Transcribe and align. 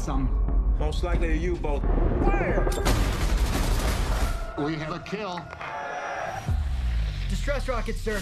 some. 0.00 0.30
Most 0.78 1.04
likely 1.04 1.32
a 1.32 1.36
U-boat. 1.36 1.82
Fire! 2.22 2.70
We 4.58 4.74
have 4.76 4.94
a 4.94 4.98
kill. 5.00 5.40
Distress 7.28 7.68
rocket, 7.68 7.96
sir. 7.96 8.20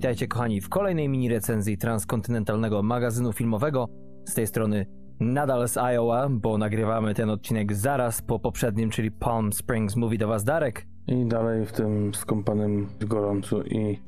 Witajcie 0.00 0.28
kochani 0.28 0.60
w 0.60 0.68
kolejnej 0.68 1.08
mini 1.08 1.28
recenzji 1.28 1.78
transkontynentalnego 1.78 2.82
magazynu 2.82 3.32
filmowego. 3.32 3.88
Z 4.24 4.34
tej 4.34 4.46
strony 4.46 4.86
nadal 5.20 5.68
z 5.68 5.76
Iowa, 5.76 6.28
bo 6.30 6.58
nagrywamy 6.58 7.14
ten 7.14 7.30
odcinek 7.30 7.74
zaraz 7.74 8.22
po 8.22 8.38
poprzednim, 8.38 8.90
czyli 8.90 9.10
Palm 9.10 9.52
Springs 9.52 9.96
mówi 9.96 10.18
do 10.18 10.28
was 10.28 10.44
Darek. 10.44 10.86
I 11.06 11.26
dalej 11.26 11.66
w 11.66 11.72
tym 11.72 12.14
skąpanym 12.14 12.88
gorącu 13.00 13.62
i 13.62 13.98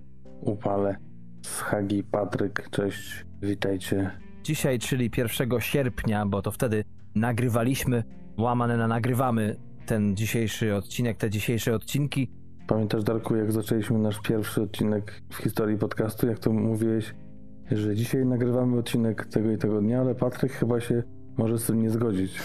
upale 0.41 0.97
z 1.43 1.61
Hagi 1.61 2.05
Patryk. 2.05 2.69
Cześć, 2.71 3.25
witajcie. 3.43 4.11
Dzisiaj, 4.43 4.79
czyli 4.79 5.11
1 5.17 5.61
sierpnia, 5.61 6.27
bo 6.27 6.43
to 6.43 6.51
wtedy 6.51 6.85
nagrywaliśmy, 7.15 8.05
łamane 8.39 8.77
na 8.77 8.89
nagrywamy 8.89 9.57
ten 9.87 10.17
dzisiejszy 10.17 10.75
odcinek, 10.75 11.17
te 11.17 11.31
dzisiejsze 11.31 11.75
odcinki. 11.75 12.42
Pamiętasz, 12.67 13.05
Darku, 13.05 13.37
jak 13.37 13.53
zaczęliśmy 13.53 13.99
nasz 13.99 14.21
pierwszy 14.21 14.63
odcinek 14.63 15.23
w 15.31 15.37
historii 15.37 15.79
podcastu? 15.79 16.27
Jak 16.27 16.39
to 16.39 16.53
mówiłeś, 16.53 17.15
że 17.71 17.95
dzisiaj 17.95 18.27
nagrywamy 18.27 18.79
odcinek 18.79 19.27
tego 19.27 19.51
i 19.51 19.59
tego 19.59 19.81
dnia, 19.81 20.01
ale 20.01 20.15
Patryk 20.15 20.53
chyba 20.53 20.81
się 20.81 21.03
może 21.37 21.59
z 21.59 21.67
tym 21.67 21.83
nie 21.83 21.91
zgodzić. 21.91 22.39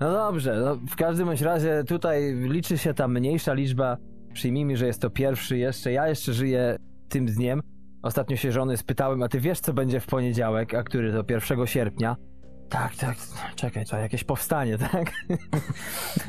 No 0.00 0.12
dobrze, 0.12 0.62
no 0.64 0.76
w 0.76 0.96
każdym 0.96 1.26
bądź 1.26 1.42
razie 1.42 1.84
tutaj 1.84 2.34
liczy 2.34 2.78
się 2.78 2.94
ta 2.94 3.08
mniejsza 3.08 3.52
liczba. 3.52 3.96
Przyjmijmy, 4.32 4.76
że 4.76 4.86
jest 4.86 5.00
to 5.00 5.10
pierwszy 5.10 5.58
jeszcze. 5.58 5.92
Ja 5.92 6.08
jeszcze 6.08 6.32
żyję 6.32 6.76
tym 7.08 7.26
dniem. 7.26 7.60
Ostatnio 8.02 8.36
się 8.36 8.52
żony 8.52 8.76
spytałem, 8.76 9.22
a 9.22 9.28
ty 9.28 9.40
wiesz, 9.40 9.60
co 9.60 9.72
będzie 9.72 10.00
w 10.00 10.06
poniedziałek, 10.06 10.74
a 10.74 10.82
który 10.82 11.12
to 11.12 11.24
1 11.28 11.66
sierpnia? 11.66 12.16
Tak, 12.70 12.96
tak, 12.96 13.16
czekaj, 13.56 13.86
to 13.86 13.96
jakieś 13.96 14.24
powstanie, 14.24 14.78
tak? 14.92 15.12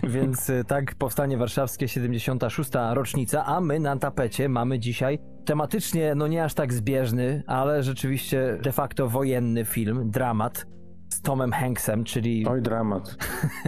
Więc 0.03 0.50
y, 0.50 0.64
tak, 0.67 0.95
powstanie 0.95 1.38
warszawskie, 1.38 1.88
76. 1.88 2.70
rocznica, 2.94 3.45
a 3.45 3.61
my 3.61 3.80
na 3.80 3.97
tapecie 3.97 4.50
mamy 4.50 4.80
dzisiaj 4.80 5.19
tematycznie, 5.45 6.16
no 6.16 6.28
nie 6.28 6.44
aż 6.44 6.53
tak 6.53 6.73
zbieżny, 6.73 7.44
ale 7.47 7.84
rzeczywiście 7.84 8.59
de 8.64 8.72
facto 8.72 9.09
wojenny 9.09 9.66
film, 9.66 10.12
dramat 10.12 10.66
z 11.09 11.22
Tomem 11.22 11.52
Hanksem, 11.52 12.03
czyli 12.03 12.47
Oj, 12.47 12.62
dramat. 12.62 13.17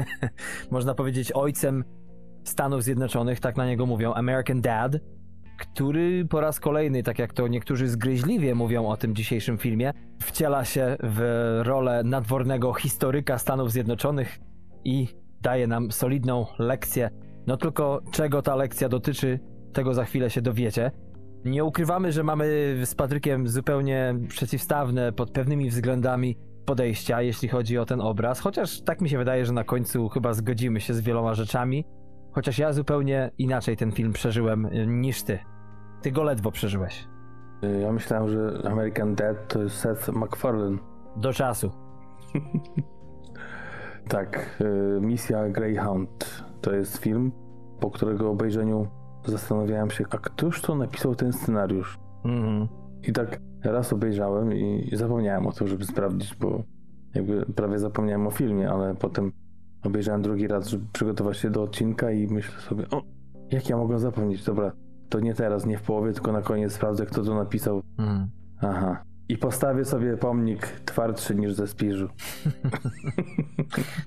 można 0.72 0.94
powiedzieć 0.94 1.32
ojcem 1.32 1.84
Stanów 2.44 2.84
Zjednoczonych, 2.84 3.40
tak 3.40 3.58
na 3.58 3.66
niego 3.66 3.86
mówią, 3.86 4.14
American 4.14 4.62
Dad, 4.62 4.98
który 5.58 6.26
po 6.26 6.42
raz 6.42 6.60
kolejny, 6.60 7.04
tak 7.04 7.20
jak 7.20 7.34
to 7.34 7.48
niektórzy 7.48 7.88
zgryźliwie 7.88 8.56
mówią 8.56 8.88
o 8.88 8.98
tym 8.98 9.16
dzisiejszym 9.16 9.58
filmie, 9.58 9.92
wciela 10.22 10.66
się 10.66 10.98
w 11.04 11.60
rolę 11.64 12.02
nadwornego 12.04 12.74
historyka 12.74 13.38
Stanów 13.38 13.72
Zjednoczonych 13.72 14.40
i 14.86 15.08
daje 15.42 15.68
nam 15.68 15.92
solidną 15.92 16.46
lekcję. 16.60 17.10
No 17.48 17.58
tylko 17.58 18.02
czego 18.12 18.42
ta 18.42 18.56
lekcja 18.56 18.90
dotyczy, 18.90 19.40
tego 19.74 19.94
za 19.94 20.06
chwilę 20.06 20.30
się 20.30 20.42
dowiecie. 20.42 20.92
Nie 21.46 21.64
ukrywamy, 21.64 22.12
że 22.12 22.24
mamy 22.24 22.76
z 22.86 22.96
Patrykiem 22.96 23.48
zupełnie 23.48 24.16
przeciwstawne 24.28 25.12
pod 25.12 25.32
pewnymi 25.32 25.70
względami 25.70 26.38
podejścia, 26.66 27.22
jeśli 27.22 27.50
chodzi 27.50 27.78
o 27.78 27.86
ten 27.86 28.02
obraz, 28.02 28.40
chociaż 28.40 28.82
tak 28.82 29.02
mi 29.02 29.10
się 29.10 29.18
wydaje, 29.18 29.46
że 29.46 29.54
na 29.54 29.64
końcu 29.64 30.10
chyba 30.10 30.34
zgodzimy 30.34 30.82
się 30.82 30.94
z 30.94 31.02
wieloma 31.02 31.34
rzeczami. 31.34 31.86
Chociaż 32.32 32.58
ja 32.58 32.74
zupełnie 32.74 33.32
inaczej 33.38 33.78
ten 33.78 33.92
film 33.92 34.14
przeżyłem 34.14 34.66
y, 34.66 34.88
niż 34.88 35.24
ty. 35.24 35.40
Ty 36.04 36.12
go 36.12 36.24
ledwo 36.24 36.52
przeżyłeś. 36.52 37.08
Y, 37.64 37.80
Ja 37.82 37.92
myślałem, 37.92 38.30
że 38.30 38.70
American 38.72 39.16
Dad 39.16 39.48
to 39.48 39.64
jest 39.64 39.76
Seth 39.76 40.10
MacFarlane. 40.10 40.78
Do 41.18 41.34
czasu. 41.34 41.72
Tak, 44.08 44.58
y, 44.98 45.02
Misja 45.02 45.50
Greyhound 45.50 46.44
to 46.62 46.74
jest 46.76 46.98
film, 46.98 47.32
po 47.80 47.92
którego 47.92 48.30
obejrzeniu 48.30 48.88
zastanawiałem 49.26 49.92
się, 49.92 50.06
a 50.10 50.18
któż 50.18 50.62
to 50.62 50.76
napisał 50.76 51.16
ten 51.16 51.34
scenariusz? 51.34 52.00
Mhm. 52.26 52.68
I 53.08 53.14
tak 53.14 53.40
raz 53.64 53.94
obejrzałem 53.94 54.54
i 54.54 54.90
zapomniałem 54.94 55.48
o 55.48 55.52
tym, 55.52 55.68
żeby 55.68 55.86
sprawdzić, 55.86 56.36
bo 56.36 56.64
jakby 57.16 57.46
prawie 57.46 57.80
zapomniałem 57.80 58.28
o 58.28 58.32
filmie, 58.32 58.70
ale 58.70 58.96
potem 58.96 59.32
obejrzałem 59.84 60.22
drugi 60.22 60.48
raz, 60.48 60.68
żeby 60.68 60.86
przygotować 60.94 61.38
się 61.38 61.50
do 61.50 61.64
odcinka 61.64 62.12
i 62.12 62.28
myślę 62.28 62.62
sobie, 62.62 62.90
o, 62.90 63.02
jak 63.52 63.70
ja 63.70 63.78
mogłem 63.78 64.00
zapomnieć? 64.00 64.44
Dobra, 64.44 64.72
to 65.14 65.20
nie 65.20 65.34
teraz, 65.34 65.66
nie 65.66 65.78
w 65.78 65.82
połowie, 65.82 66.14
tylko 66.14 66.32
na 66.32 66.42
koniec 66.42 66.74
sprawdzę, 66.74 67.06
kto 67.06 67.24
to 67.24 67.36
napisał. 67.36 67.82
Mhm. 67.98 68.30
Aha. 68.62 69.04
I 69.30 69.38
postawię 69.38 69.86
sobie 69.86 70.18
pomnik 70.18 70.68
twardszy 70.68 71.36
niż 71.36 71.54
ze 71.54 71.68
Spiżu. 71.68 72.08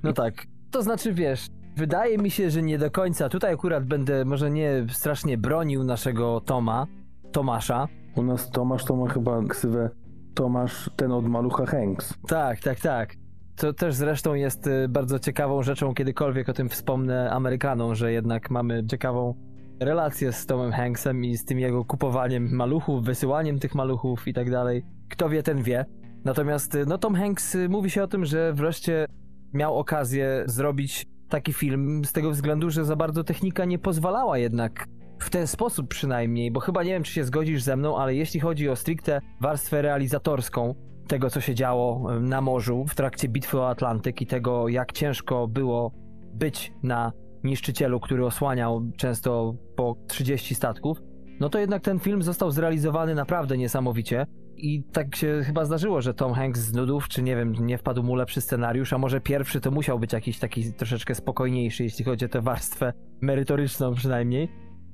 No 0.03 0.13
tak. 0.13 0.35
To 0.71 0.83
znaczy, 0.83 1.13
wiesz, 1.13 1.47
wydaje 1.77 2.19
mi 2.19 2.31
się, 2.31 2.51
że 2.51 2.63
nie 2.63 2.79
do 2.79 2.91
końca. 2.91 3.29
Tutaj 3.29 3.55
akurat 3.55 3.85
będę 3.85 4.25
może 4.25 4.51
nie 4.51 4.87
strasznie 4.89 5.39
bronił 5.39 5.85
naszego 5.85 6.41
Toma, 6.41 6.87
Tomasza. 7.33 7.89
U 8.17 8.23
nas 8.23 8.51
Tomasz 8.51 8.85
to 8.85 8.97
ma 8.97 9.09
chyba 9.09 9.43
ksywę 9.49 9.91
Tomasz, 10.35 10.91
ten 10.97 11.13
od 11.13 11.29
malucha 11.29 11.67
Hanks. 11.67 12.15
Tak, 12.29 12.61
tak, 12.61 12.81
tak. 12.81 13.15
To 13.57 13.73
też 13.73 13.95
zresztą 13.95 14.35
jest 14.35 14.67
y, 14.67 14.89
bardzo 14.89 15.19
ciekawą 15.19 15.63
rzeczą, 15.63 15.95
kiedykolwiek 15.95 16.49
o 16.49 16.53
tym 16.53 16.69
wspomnę 16.69 17.31
Amerykanom, 17.31 17.95
że 17.95 18.13
jednak 18.13 18.51
mamy 18.51 18.87
ciekawą 18.87 19.35
relację 19.81 20.33
z 20.33 20.47
Tomem 20.47 20.73
Hanksem 20.73 21.25
i 21.25 21.37
z 21.37 21.45
tym 21.45 21.59
jego 21.59 21.85
kupowaniem 21.85 22.57
maluchów, 22.57 23.05
wysyłaniem 23.05 23.59
tych 23.59 23.75
maluchów 23.75 24.29
i 24.29 24.35
tak 24.35 24.51
dalej. 24.51 24.85
Kto 25.09 25.29
wie, 25.29 25.43
ten 25.43 25.63
wie. 25.63 25.85
Natomiast 26.25 26.75
y, 26.75 26.87
no 26.87 26.99
Tom 26.99 27.15
Hanks 27.15 27.55
y, 27.55 27.69
mówi 27.69 27.91
się 27.91 28.03
o 28.03 28.07
tym, 28.07 28.25
że 28.25 28.53
wreszcie 28.53 29.07
miał 29.53 29.79
okazję 29.79 30.43
zrobić 30.47 31.07
taki 31.29 31.53
film 31.53 32.05
z 32.05 32.13
tego 32.13 32.31
względu, 32.31 32.71
że 32.71 32.85
za 32.85 32.97
bardzo 32.97 33.25
technika 33.25 33.65
nie 33.65 33.79
pozwalała 33.79 34.39
jednak 34.39 34.87
w 35.19 35.31
ten 35.31 35.47
sposób 35.47 35.89
przynajmniej, 35.89 36.51
bo 36.51 36.61
chyba 36.61 36.83
nie 36.83 36.91
wiem, 36.91 37.03
czy 37.03 37.13
się 37.13 37.25
zgodzisz 37.25 37.63
ze 37.63 37.77
mną, 37.77 37.99
ale 37.99 38.15
jeśli 38.15 38.41
chodzi 38.41 38.69
o 38.69 38.77
stricte 38.77 39.21
warstwę 39.41 39.83
realizatorską 39.83 40.75
tego, 41.09 41.31
co 41.31 41.41
się 41.41 41.55
działo 41.55 42.17
y, 42.17 42.21
na 42.21 42.41
morzu 42.41 42.85
w 42.89 42.95
trakcie 42.95 43.29
bitwy 43.29 43.59
o 43.59 43.69
Atlantyk 43.69 44.23
i 44.23 44.27
tego, 44.27 44.69
jak 44.69 44.93
ciężko 44.93 45.49
było 45.49 45.93
być 46.35 46.73
na 46.83 47.13
niszczycielu, 47.45 48.01
który 48.01 48.27
osłaniał 48.27 48.83
często 48.97 49.55
po 49.77 49.97
30 50.09 50.55
statków, 50.55 50.99
no 51.41 51.49
to 51.49 51.59
jednak 51.59 51.83
ten 51.83 51.99
film 51.99 52.23
został 52.23 52.51
zrealizowany 52.51 53.15
naprawdę 53.15 53.59
niesamowicie. 53.59 54.27
I 54.59 54.85
tak 54.93 55.17
się 55.17 55.41
chyba 55.45 55.65
zdarzyło, 55.65 56.01
że 56.01 56.15
Tom 56.15 56.33
Hanks 56.33 56.61
z 56.61 56.75
nudów, 56.75 57.09
czy 57.09 57.23
nie 57.23 57.37
wiem, 57.37 57.53
nie 57.53 57.79
wpadł 57.79 58.03
mu 58.03 58.15
lepszy 58.15 58.41
scenariusz, 58.41 58.93
a 58.93 58.99
może 58.99 59.21
pierwszy 59.21 59.61
to 59.61 59.71
musiał 59.71 59.99
być 59.99 60.13
jakiś 60.13 60.39
taki 60.39 60.73
troszeczkę 60.73 61.15
spokojniejszy, 61.15 61.83
jeśli 61.83 62.05
chodzi 62.05 62.25
o 62.25 62.29
tę 62.29 62.41
warstwę 62.41 62.93
merytoryczną 63.21 63.95
przynajmniej. 63.95 64.49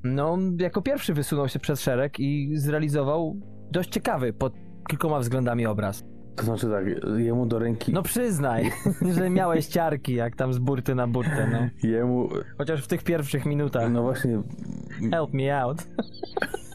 No, 0.04 0.38
jako 0.58 0.82
pierwszy 0.82 1.14
wysunął 1.14 1.48
się 1.48 1.58
przed 1.58 1.81
szereg 1.81 2.20
i 2.20 2.50
zrealizował 2.56 3.36
dość 3.70 3.91
ciekawy 3.91 4.32
pod 4.32 4.52
kilkoma 4.88 5.19
względami 5.19 5.66
obraz. 5.66 6.04
To 6.37 6.44
znaczy 6.44 6.70
tak, 6.70 6.84
jemu 7.16 7.47
do 7.47 7.59
ręki... 7.59 7.93
No 7.93 8.03
przyznaj, 8.03 8.70
że 9.16 9.31
miałeś 9.31 9.66
ciarki 9.66 10.15
jak 10.15 10.37
tam 10.37 10.53
z 10.53 10.59
burty 10.59 10.94
na 10.94 11.06
burtę, 11.06 11.48
no. 11.53 11.88
Jemu... 11.88 12.28
Chociaż 12.58 12.84
w 12.84 12.87
tych 12.87 13.02
pierwszych 13.02 13.46
minutach. 13.46 13.90
No 13.90 14.02
właśnie, 14.02 14.43
Help 15.11 15.32
me 15.32 15.61
out. 15.61 15.79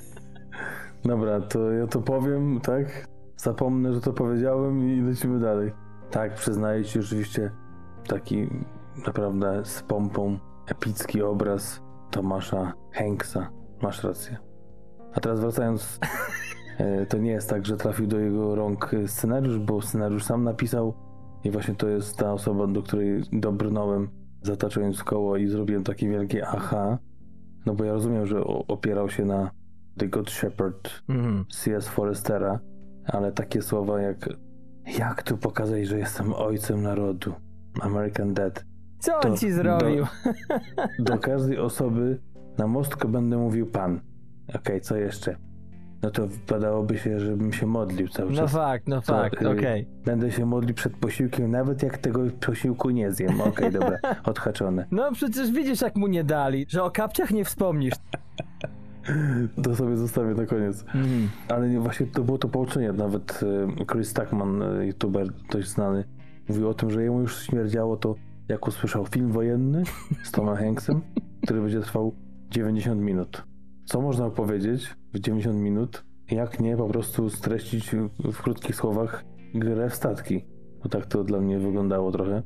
dobra, 1.06 1.42
to 1.42 1.72
ja 1.72 1.88
to 1.88 2.02
powiem, 2.02 2.60
tak? 2.62 3.08
Zapomnę, 3.38 3.94
że 3.94 4.02
to 4.02 4.14
powiedziałem 4.14 4.90
i 4.90 5.02
lecimy 5.02 5.40
dalej. 5.40 5.72
Tak, 6.12 6.34
przyznaję 6.36 6.86
ci 6.86 7.00
oczywiście 7.00 7.52
taki 8.08 8.50
naprawdę 9.06 9.66
z 9.66 9.84
pompą 9.84 10.40
epicki 10.68 11.22
obraz 11.22 11.82
Tomasza 12.12 12.74
Hanksa. 12.94 13.50
Masz 13.82 14.04
rację. 14.04 14.38
A 15.14 15.20
teraz 15.20 15.40
wracając, 15.40 16.00
to 17.10 17.18
nie 17.18 17.32
jest 17.32 17.50
tak, 17.50 17.66
że 17.66 17.78
trafił 17.78 18.08
do 18.08 18.20
jego 18.20 18.56
rąk 18.56 18.92
scenariusz, 19.06 19.60
bo 19.60 19.82
scenariusz 19.82 20.24
sam 20.24 20.44
napisał 20.44 20.94
i 21.44 21.52
właśnie 21.52 21.76
to 21.76 21.88
jest 21.88 22.18
ta 22.18 22.34
osoba, 22.34 22.68
do 22.68 22.84
której 22.84 23.24
dobrnąłem, 23.34 24.10
zataczając 24.42 25.04
koło 25.04 25.38
i 25.38 25.48
zrobiłem 25.48 25.84
takie 25.84 26.10
wielkie 26.10 26.48
aha. 26.48 26.98
No 27.66 27.76
bo 27.76 27.84
ja 27.84 27.94
rozumiem, 27.94 28.26
że 28.26 28.44
opierał 28.46 29.10
się 29.10 29.26
na 29.26 29.52
The 29.98 30.08
Good 30.08 30.30
Shepherd 30.30 30.90
Mhm. 31.10 31.46
C.S. 31.50 31.88
Forestera, 31.88 32.60
ale 33.06 33.32
takie 33.32 33.62
słowa 33.62 34.02
jak 34.02 34.30
jak 35.00 35.24
tu 35.24 35.38
pokazać, 35.38 35.88
że 35.88 36.00
jestem 36.00 36.34
ojcem 36.34 36.82
narodu? 36.82 37.34
American 37.82 38.34
Dad. 38.34 38.66
Co 39.00 39.20
on 39.20 39.38
ci 39.38 39.52
zrobił? 39.52 40.06
Do 41.00 41.18
każdej 41.18 41.58
osoby 41.58 42.20
na 42.58 42.68
mostku 42.68 43.10
będę 43.10 43.38
mówił 43.38 43.66
pan. 43.66 44.02
Okej, 44.56 44.82
co 44.82 44.98
jeszcze? 44.98 45.36
No 46.02 46.12
to 46.12 46.28
wypadałoby 46.28 46.98
się, 46.98 47.20
żebym 47.20 47.54
się 47.54 47.66
modlił 47.66 48.08
cały 48.08 48.30
No 48.32 48.36
czas. 48.38 48.52
fakt, 48.52 48.88
no 48.88 49.02
To, 49.02 49.14
fakt, 49.14 49.42
y, 49.42 49.50
okej. 49.50 49.88
Będę 50.06 50.32
się 50.32 50.46
modlił 50.46 50.76
przed 50.76 50.98
posiłkiem, 50.98 51.52
nawet 51.52 51.84
jak 51.84 51.98
tego 51.98 52.20
posiłku 52.46 52.90
nie 52.90 53.12
zjem. 53.12 53.42
Okej, 53.42 53.72
dobra, 53.80 53.98
odhaczone. 54.24 54.86
No 54.92 55.12
przecież 55.12 55.52
widzisz 55.52 55.82
jak 55.82 55.96
mu 55.96 56.08
nie 56.08 56.24
dali, 56.24 56.66
że 56.70 56.84
o 56.84 56.92
kapciach 56.92 57.32
nie 57.32 57.46
wspomnisz. 57.46 57.94
To 59.64 59.76
sobie 59.76 59.98
zostawię 59.98 60.34
na 60.34 60.46
koniec. 60.46 60.82
Mhm. 60.84 61.30
Ale 61.48 61.70
nie, 61.70 61.80
właśnie 61.80 62.06
to 62.06 62.24
było 62.24 62.38
to 62.38 62.48
pouczenie. 62.50 62.92
Nawet 62.94 63.40
e, 63.80 63.86
Chris 63.86 64.14
Tuckman, 64.14 64.62
e, 64.62 64.86
youtuber 64.88 65.28
dość 65.52 65.68
znany, 65.68 66.04
mówił 66.50 66.70
o 66.70 66.74
tym, 66.74 66.92
że 66.92 67.04
jemu 67.04 67.22
już 67.22 67.42
śmierdziało 67.46 67.98
to, 67.98 68.16
jak 68.48 68.68
usłyszał 68.68 69.06
film 69.06 69.32
wojenny 69.32 69.84
z 70.24 70.32
Tomem 70.32 70.56
Hanksem, 70.56 71.02
który 71.44 71.62
będzie 71.62 71.80
trwał 71.82 72.16
90 72.50 73.02
minut. 73.02 73.44
Co 73.86 74.02
można 74.02 74.30
powiedzieć 74.30 74.96
90 75.20 75.56
minut, 75.56 76.04
jak 76.32 76.60
nie 76.60 76.78
po 76.78 76.88
prostu 76.88 77.30
streścić 77.30 77.92
w 78.20 78.42
krótkich 78.42 78.76
słowach 78.76 79.24
grę 79.56 79.90
w 79.90 79.96
statki? 79.96 80.46
Bo 80.84 80.90
tak 80.90 81.06
to 81.06 81.24
dla 81.24 81.40
mnie 81.40 81.60
wyglądało 81.60 82.12
trochę. 82.12 82.44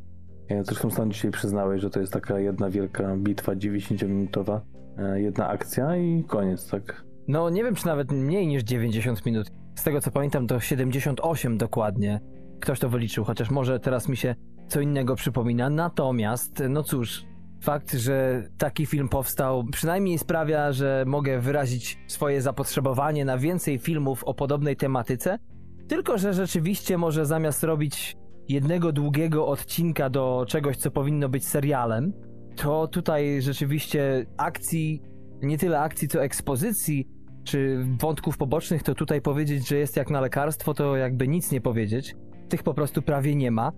E, 0.48 0.64
Zresztą 0.64 0.92
sam 0.92 1.12
dzisiaj 1.12 1.32
przyznałeś, 1.32 1.82
że 1.82 1.90
to 1.90 2.00
jest 2.00 2.14
taka 2.14 2.40
jedna 2.40 2.70
wielka 2.70 3.16
bitwa 3.18 3.56
90-minutowa, 3.56 4.62
e, 4.98 5.22
jedna 5.22 5.48
akcja 5.48 5.96
i 5.98 6.24
koniec, 6.24 6.70
tak? 6.70 7.04
No 7.28 7.50
nie 7.50 7.64
wiem 7.64 7.76
czy 7.76 7.86
nawet 7.86 8.12
mniej 8.12 8.48
niż 8.48 8.64
90 8.64 9.26
minut. 9.26 9.48
Z 9.76 9.84
tego 9.84 10.02
co 10.02 10.12
pamiętam 10.12 10.48
to 10.48 10.60
78 10.60 11.58
dokładnie. 11.58 12.20
Ktoś 12.60 12.80
to 12.80 12.90
wyliczył, 12.90 13.24
chociaż 13.24 13.52
może 13.52 13.80
teraz 13.80 14.10
mi 14.10 14.18
się 14.18 14.36
co 14.68 14.82
innego 14.82 15.16
przypomina. 15.16 15.70
Natomiast, 15.70 16.64
no 16.70 16.84
cóż, 16.84 17.26
fakt, 17.62 17.94
że 17.94 18.44
taki 18.58 18.86
film 18.86 19.10
powstał 19.10 19.64
przynajmniej 19.72 20.18
sprawia, 20.18 20.72
że 20.72 21.04
mogę 21.08 21.40
wyrazić 21.40 22.00
swoje 22.08 22.42
zapotrzebowanie 22.42 23.26
na 23.26 23.38
więcej 23.38 23.78
filmów 23.78 24.24
o 24.24 24.34
podobnej 24.34 24.76
tematyce. 24.76 25.40
Tylko, 25.88 26.18
że 26.18 26.34
rzeczywiście 26.34 26.98
może 26.98 27.26
zamiast 27.26 27.64
robić 27.64 28.18
jednego 28.50 28.92
długiego 28.92 29.48
odcinka 29.48 30.10
do 30.10 30.46
czegoś, 30.48 30.78
co 30.78 30.92
powinno 30.92 31.30
być 31.30 31.48
serialem, 31.48 32.14
to 32.56 32.88
tutaj 32.88 33.42
rzeczywiście 33.42 34.26
akcji, 34.38 35.02
nie 35.42 35.58
tyle 35.58 35.80
akcji, 35.80 36.08
co 36.08 36.24
ekspozycji, 36.24 37.08
czy 37.44 37.86
wątków 38.00 38.38
pobocznych, 38.38 38.84
to 38.84 38.96
tutaj 38.96 39.22
powiedzieć, 39.22 39.68
że 39.68 39.78
jest 39.78 39.98
jak 39.98 40.10
na 40.10 40.22
lekarstwo, 40.22 40.74
to 40.74 40.98
jakby 40.98 41.28
nic 41.28 41.52
nie 41.52 41.62
powiedzieć. 41.62 42.16
Tych 42.50 42.64
po 42.64 42.74
prostu 42.74 43.02
prawie 43.02 43.36
nie 43.36 43.52
ma. 43.52 43.72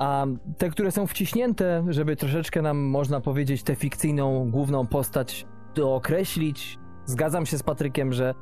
A 0.00 0.26
te, 0.58 0.70
które 0.70 0.90
są 0.90 1.06
wciśnięte, 1.06 1.84
żeby 1.88 2.16
troszeczkę 2.16 2.62
nam, 2.62 2.78
można 2.78 3.20
powiedzieć, 3.20 3.62
tę 3.62 3.74
fikcyjną 3.74 4.50
główną 4.50 4.86
postać 4.86 5.46
dookreślić, 5.74 6.78
zgadzam 7.04 7.46
się 7.46 7.58
z 7.58 7.62
Patrykiem, 7.62 8.12
że 8.12 8.34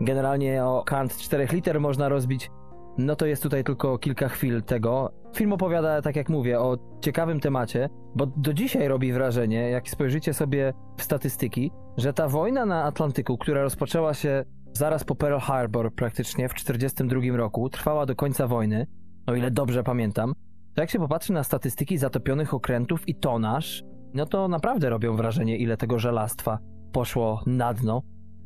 generalnie 0.00 0.64
o 0.64 0.84
kant 0.84 1.16
4 1.16 1.46
liter 1.52 1.80
można 1.80 2.08
rozbić, 2.08 2.50
no 2.98 3.16
to 3.16 3.26
jest 3.26 3.42
tutaj 3.42 3.64
tylko 3.64 3.98
kilka 3.98 4.28
chwil 4.28 4.62
tego. 4.62 5.12
Film 5.36 5.52
opowiada, 5.52 6.02
tak 6.02 6.16
jak 6.16 6.28
mówię, 6.28 6.60
o 6.60 6.76
ciekawym 7.00 7.40
temacie, 7.40 7.88
bo 8.14 8.26
do 8.26 8.54
dzisiaj 8.54 8.88
robi 8.88 9.12
wrażenie, 9.12 9.70
jak 9.70 9.88
spojrzycie 9.88 10.34
sobie 10.34 10.72
w 10.96 11.02
statystyki, 11.02 11.70
że 11.96 12.12
ta 12.12 12.28
wojna 12.28 12.66
na 12.66 12.84
Atlantyku, 12.84 13.38
która 13.38 13.62
rozpoczęła 13.62 14.14
się 14.14 14.44
zaraz 14.72 15.04
po 15.04 15.14
Pearl 15.14 15.38
Harbor 15.38 15.94
praktycznie 15.94 16.48
w 16.48 16.54
1942 16.54 17.36
roku, 17.36 17.68
trwała 17.68 18.06
do 18.06 18.16
końca 18.16 18.46
wojny, 18.46 18.86
o 19.26 19.34
ile 19.34 19.50
dobrze 19.50 19.82
pamiętam, 19.82 20.34
to 20.74 20.80
jak 20.80 20.90
się 20.90 20.98
popatrzy 20.98 21.32
na 21.32 21.44
statystyki 21.44 21.98
zatopionych 21.98 22.54
okrętów 22.54 23.08
i 23.08 23.14
tonaż, 23.14 23.84
no 24.14 24.26
to 24.26 24.48
naprawdę 24.48 24.90
robią 24.90 25.16
wrażenie, 25.16 25.56
ile 25.56 25.76
tego 25.76 25.98
żelastwa 25.98 26.58
poszło 26.92 27.42
na 27.46 27.74
dno 27.74 28.02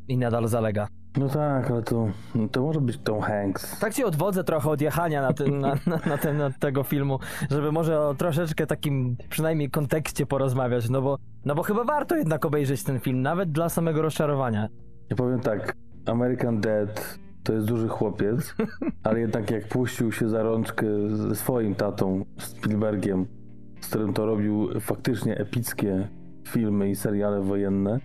i 0.08 0.18
nadal 0.18 0.48
zalega. 0.48 0.88
No 1.16 1.28
tak, 1.28 1.70
ale 1.70 1.82
to, 1.82 2.08
to 2.52 2.62
może 2.62 2.80
być 2.80 2.98
Tom 2.98 3.20
Hanks. 3.20 3.78
Tak 3.78 3.92
się 3.92 4.06
odwodzę 4.06 4.44
trochę 4.44 4.70
od 4.70 4.80
jechania 4.80 5.22
na, 5.22 5.32
ten, 5.32 5.58
na, 5.58 5.74
na, 5.86 6.00
na 6.06 6.18
temat 6.18 6.58
tego 6.58 6.82
filmu, 6.82 7.18
żeby 7.50 7.72
może 7.72 8.00
o 8.00 8.14
troszeczkę 8.14 8.66
takim 8.66 9.16
przynajmniej 9.28 9.70
kontekście 9.70 10.26
porozmawiać, 10.26 10.88
no 10.90 11.02
bo, 11.02 11.18
no 11.44 11.54
bo 11.54 11.62
chyba 11.62 11.84
warto 11.84 12.16
jednak 12.16 12.44
obejrzeć 12.44 12.82
ten 12.82 13.00
film, 13.00 13.22
nawet 13.22 13.52
dla 13.52 13.68
samego 13.68 14.02
rozczarowania. 14.02 14.68
Ja 15.10 15.16
powiem 15.16 15.40
tak, 15.40 15.76
American 16.06 16.60
Dad 16.60 17.18
to 17.48 17.54
jest 17.54 17.66
duży 17.66 17.88
chłopiec, 17.88 18.54
ale 19.04 19.20
jednak 19.20 19.50
jak 19.50 19.68
puścił 19.68 20.12
się 20.12 20.28
za 20.28 20.42
rączkę 20.42 20.86
ze 21.08 21.34
swoim 21.34 21.74
tatą 21.74 22.24
Spielbergiem, 22.38 23.26
z 23.80 23.86
którym 23.86 24.12
to 24.12 24.26
robił 24.26 24.80
faktycznie 24.80 25.38
epickie 25.38 26.08
filmy 26.48 26.90
i 26.90 26.96
seriale 26.96 27.40
wojenne, 27.40 28.00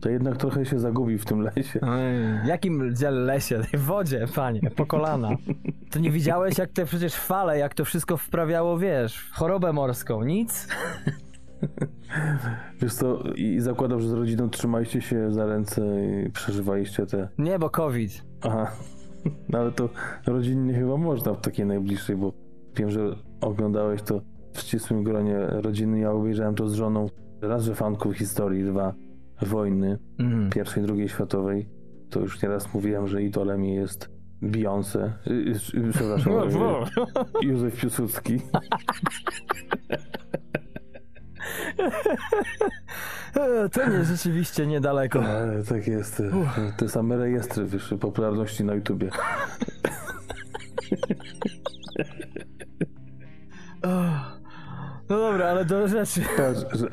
to 0.00 0.10
jednak 0.10 0.36
trochę 0.36 0.66
się 0.66 0.78
zagubił 0.78 1.18
w 1.18 1.24
tym 1.24 1.40
lesie. 1.40 1.80
Ej, 1.82 2.48
jakim 2.48 2.92
lesie? 3.10 3.62
W 3.74 3.80
wodzie, 3.80 4.26
panie, 4.34 4.60
po 4.76 4.86
kolana. 4.86 5.30
To 5.90 5.98
nie 5.98 6.10
widziałeś, 6.10 6.58
jak 6.58 6.72
te 6.72 6.84
przecież 6.84 7.14
fale, 7.14 7.58
jak 7.58 7.74
to 7.74 7.84
wszystko 7.84 8.16
wprawiało, 8.16 8.78
wiesz, 8.78 9.30
chorobę 9.32 9.72
morską, 9.72 10.24
nic? 10.24 10.68
Wiesz 12.82 12.94
co, 12.94 13.22
i 13.34 13.60
zakładam, 13.60 14.00
że 14.00 14.08
z 14.08 14.12
rodziną 14.12 14.50
trzymaliście 14.50 15.00
się 15.00 15.32
za 15.32 15.46
ręce 15.46 15.82
i 16.26 16.30
przeżywaliście 16.30 17.06
te... 17.06 17.28
Nie, 17.38 17.58
bo 17.58 17.70
COVID. 17.70 18.31
Aha, 18.44 18.70
no 19.48 19.58
ale 19.58 19.72
to 19.72 19.88
rodzinnie 20.26 20.74
chyba 20.74 20.96
można 20.96 21.34
w 21.34 21.40
takiej 21.40 21.66
najbliższej, 21.66 22.16
bo 22.16 22.32
wiem, 22.76 22.90
że 22.90 23.16
oglądałeś 23.40 24.02
to 24.02 24.20
w 24.52 24.60
ścisłym 24.60 25.04
gronie 25.04 25.38
rodziny. 25.46 25.98
Ja 26.00 26.12
obejrzałem 26.12 26.54
to 26.54 26.68
z 26.68 26.74
żoną. 26.74 27.06
Raz, 27.40 27.64
że 27.64 27.74
fanków 27.74 28.16
historii, 28.16 28.64
dwa, 28.64 28.94
wojny 29.42 29.98
Mhm. 30.18 30.50
pierwszej 30.50 30.82
i 30.82 30.86
drugiej 30.86 31.08
światowej. 31.08 31.68
To 32.10 32.20
już 32.20 32.42
nieraz 32.42 32.74
mówiłem, 32.74 33.08
że 33.08 33.22
idolem 33.22 33.64
jest 33.64 34.10
Beyoncé. 34.42 35.12
Y, 35.26 35.30
y, 35.78 35.92
Przepraszam, 35.92 36.32
y, 37.42 37.46
Józef 37.46 37.80
Piłsudski. 37.80 38.38
To 43.72 43.90
nie, 43.90 44.04
rzeczywiście 44.04 44.66
niedaleko. 44.66 45.24
Ale 45.24 45.64
tak 45.64 45.86
jest. 45.86 46.22
Te 46.76 46.88
same 46.88 47.16
rejestry 47.16 47.64
wiesz, 47.64 47.94
popularności 48.00 48.64
na 48.64 48.74
YouTubie. 48.74 49.10
No 55.08 55.18
dobra, 55.18 55.48
ale 55.48 55.64
do 55.64 55.88
rzeczy. 55.88 56.20
Patrz, 56.36 56.60
że, 56.72 56.88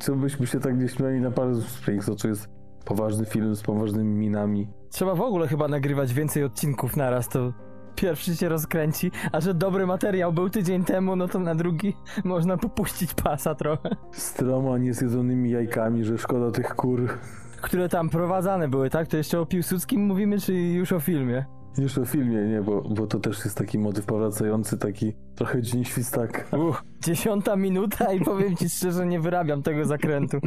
czy 0.00 0.12
byśmy 0.12 0.46
się 0.46 0.60
tak 0.60 0.78
nie 0.78 0.88
śmiali 0.88 1.20
na 1.20 1.30
Palm 1.30 1.62
Springs, 1.62 2.06
to 2.06 2.16
czy 2.16 2.28
jest 2.28 2.48
poważny 2.84 3.26
film 3.26 3.56
z 3.56 3.62
poważnymi 3.62 4.14
minami. 4.14 4.68
Trzeba 4.90 5.14
w 5.14 5.20
ogóle 5.20 5.48
chyba 5.48 5.68
nagrywać 5.68 6.14
więcej 6.14 6.44
odcinków 6.44 6.96
naraz, 6.96 7.28
to 7.28 7.52
pierwszy 8.00 8.36
się 8.36 8.48
rozkręci, 8.48 9.10
a 9.32 9.40
że 9.40 9.54
dobry 9.54 9.86
materiał 9.86 10.32
był 10.32 10.50
tydzień 10.50 10.84
temu, 10.84 11.16
no 11.16 11.28
to 11.28 11.38
na 11.38 11.54
drugi 11.54 11.96
można 12.24 12.56
popuścić 12.56 13.14
pasa 13.14 13.54
trochę. 13.54 13.96
Z 14.12 14.32
tyloma 14.32 14.78
niezjedzonymi 14.78 15.50
jajkami, 15.50 16.04
że 16.04 16.18
szkoda 16.18 16.50
tych 16.50 16.74
kur. 16.74 17.18
Które 17.60 17.88
tam 17.88 18.10
prowadzane 18.10 18.68
były, 18.68 18.90
tak? 18.90 19.08
To 19.08 19.16
jeszcze 19.16 19.40
o 19.40 19.46
Piłsudskim 19.46 20.06
mówimy, 20.06 20.40
czy 20.40 20.54
już 20.54 20.92
o 20.92 21.00
filmie? 21.00 21.44
Już 21.78 21.98
o 21.98 22.04
filmie, 22.04 22.46
nie, 22.46 22.62
bo, 22.62 22.82
bo 22.82 23.06
to 23.06 23.18
też 23.18 23.44
jest 23.44 23.58
taki 23.58 23.78
motyw 23.78 24.06
powracający, 24.06 24.78
taki 24.78 25.12
trochę 25.34 25.62
dzień 25.62 25.84
świstak. 25.84 26.48
Uch, 26.68 26.82
dziesiąta 27.04 27.56
minuta 27.56 28.12
i 28.12 28.20
powiem 28.20 28.56
ci 28.56 28.68
szczerze, 28.68 29.06
nie 29.06 29.20
wyrabiam 29.20 29.62
tego 29.62 29.84
zakrętu. 29.84 30.38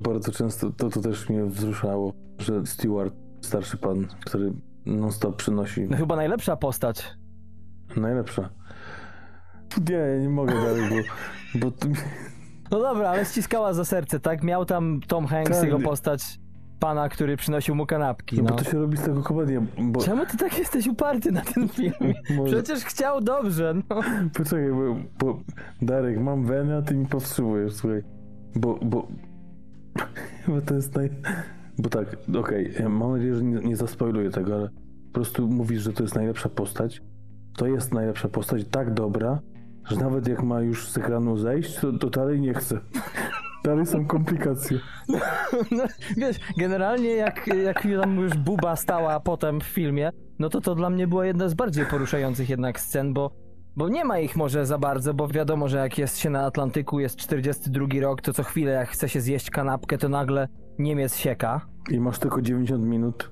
Bardzo 0.00 0.32
często 0.32 0.70
to, 0.70 0.90
to 0.90 1.00
też 1.00 1.28
mnie 1.28 1.44
wzruszało, 1.44 2.12
że 2.38 2.66
Stewart, 2.66 3.14
starszy 3.40 3.76
pan, 3.76 4.06
który 4.24 4.52
non-stop 4.88 5.36
przynosi 5.36 5.86
No 5.90 5.96
chyba 5.96 6.16
najlepsza 6.16 6.56
postać. 6.56 7.16
najlepsza. 7.96 8.50
Nie, 9.90 10.22
nie 10.22 10.28
mogę 10.28 10.54
dalej, 10.54 10.82
bo, 10.90 11.68
bo 11.68 11.72
No 12.70 12.78
dobra, 12.78 13.08
ale 13.08 13.24
ściskała 13.24 13.72
za 13.72 13.84
serce, 13.84 14.20
tak? 14.20 14.42
Miał 14.42 14.64
tam 14.64 15.00
Tom 15.06 15.26
Hanks, 15.26 15.52
Tak. 15.52 15.64
jego 15.64 15.78
postać 15.78 16.40
pana, 16.80 17.08
który 17.08 17.36
przynosił 17.36 17.74
mu 17.74 17.86
kanapki, 17.86 18.36
no, 18.36 18.42
no. 18.42 18.48
bo 18.50 18.56
to 18.56 18.64
się 18.70 18.78
robi 18.78 18.96
z 18.96 19.02
tego 19.02 19.22
komedia, 19.22 19.60
bo 19.78 20.00
Czemu 20.00 20.26
ty 20.26 20.36
tak 20.36 20.58
jesteś 20.58 20.86
uparty 20.86 21.32
na 21.32 21.40
ten 21.40 21.68
film? 21.68 21.92
Przecież 22.46 22.84
chciał 22.84 23.20
dobrze, 23.20 23.74
no. 23.90 24.00
Poczekaj, 24.34 24.70
bo, 24.72 24.96
bo 25.18 25.40
Darek, 25.82 26.18
mam 26.20 26.44
wenę, 26.44 26.76
a 26.76 26.82
ty 26.82 26.94
mi 26.94 27.06
powstrzymujesz, 27.06 27.72
słuchaj. 27.74 28.02
Bo, 28.54 28.78
bo, 28.82 29.08
bo 30.48 30.60
to 30.60 30.74
jest 30.74 30.94
naj... 30.94 31.10
Bo 31.78 31.88
tak, 31.88 32.16
okej, 32.38 32.74
ja 32.80 32.88
mam 32.88 33.12
nadzieję, 33.12 33.34
że 33.34 33.44
nie, 33.44 33.60
nie 33.60 33.76
zaspoiluję 33.76 34.30
tego, 34.30 34.54
ale 34.54 34.68
po 35.06 35.12
prostu 35.12 35.48
mówisz, 35.48 35.82
że 35.82 35.92
to 35.92 36.02
jest 36.02 36.14
najlepsza 36.14 36.48
postać. 36.48 37.02
To 37.56 37.66
jest 37.66 37.94
najlepsza 37.94 38.28
postać, 38.28 38.64
tak 38.70 38.94
dobra, 38.94 39.40
że 39.84 39.96
nawet 39.96 40.28
jak 40.28 40.42
ma 40.42 40.60
już 40.60 40.88
z 40.88 40.98
ekranu 40.98 41.36
zejść, 41.36 41.76
to, 41.76 41.92
to 41.92 42.10
dalej 42.10 42.40
nie 42.40 42.54
chce. 42.54 42.80
Dalej 43.64 43.86
są 43.86 44.06
komplikacje. 44.06 44.78
no. 45.70 45.84
Wiesz, 46.16 46.36
generalnie 46.56 47.08
jak, 47.08 47.46
jak 47.64 47.82
tam 48.00 48.16
już 48.16 48.34
Buba 48.34 48.76
stała 48.76 49.20
potem 49.20 49.60
w 49.60 49.64
filmie, 49.64 50.10
no 50.38 50.48
to 50.48 50.60
to 50.60 50.74
dla 50.74 50.90
mnie 50.90 51.06
była 51.06 51.26
jedna 51.26 51.48
z 51.48 51.54
bardziej 51.54 51.86
poruszających 51.86 52.50
jednak 52.50 52.80
scen, 52.80 53.12
bo 53.12 53.30
bo 53.78 53.88
nie 53.88 54.04
ma 54.04 54.18
ich 54.18 54.36
może 54.36 54.66
za 54.66 54.78
bardzo, 54.78 55.14
bo 55.14 55.28
wiadomo, 55.28 55.68
że 55.68 55.78
jak 55.78 55.98
jest 55.98 56.18
się 56.18 56.30
na 56.30 56.46
Atlantyku, 56.46 57.00
jest 57.00 57.16
42 57.16 57.86
rok, 58.00 58.22
to 58.22 58.32
co 58.32 58.42
chwilę 58.42 58.72
jak 58.72 58.88
chce 58.88 59.08
się 59.08 59.20
zjeść 59.20 59.50
kanapkę, 59.50 59.98
to 59.98 60.08
nagle 60.08 60.48
Niemiec 60.78 61.16
sieka. 61.16 61.60
I 61.90 62.00
masz 62.00 62.18
tylko 62.18 62.42
90 62.42 62.84
minut. 62.84 63.30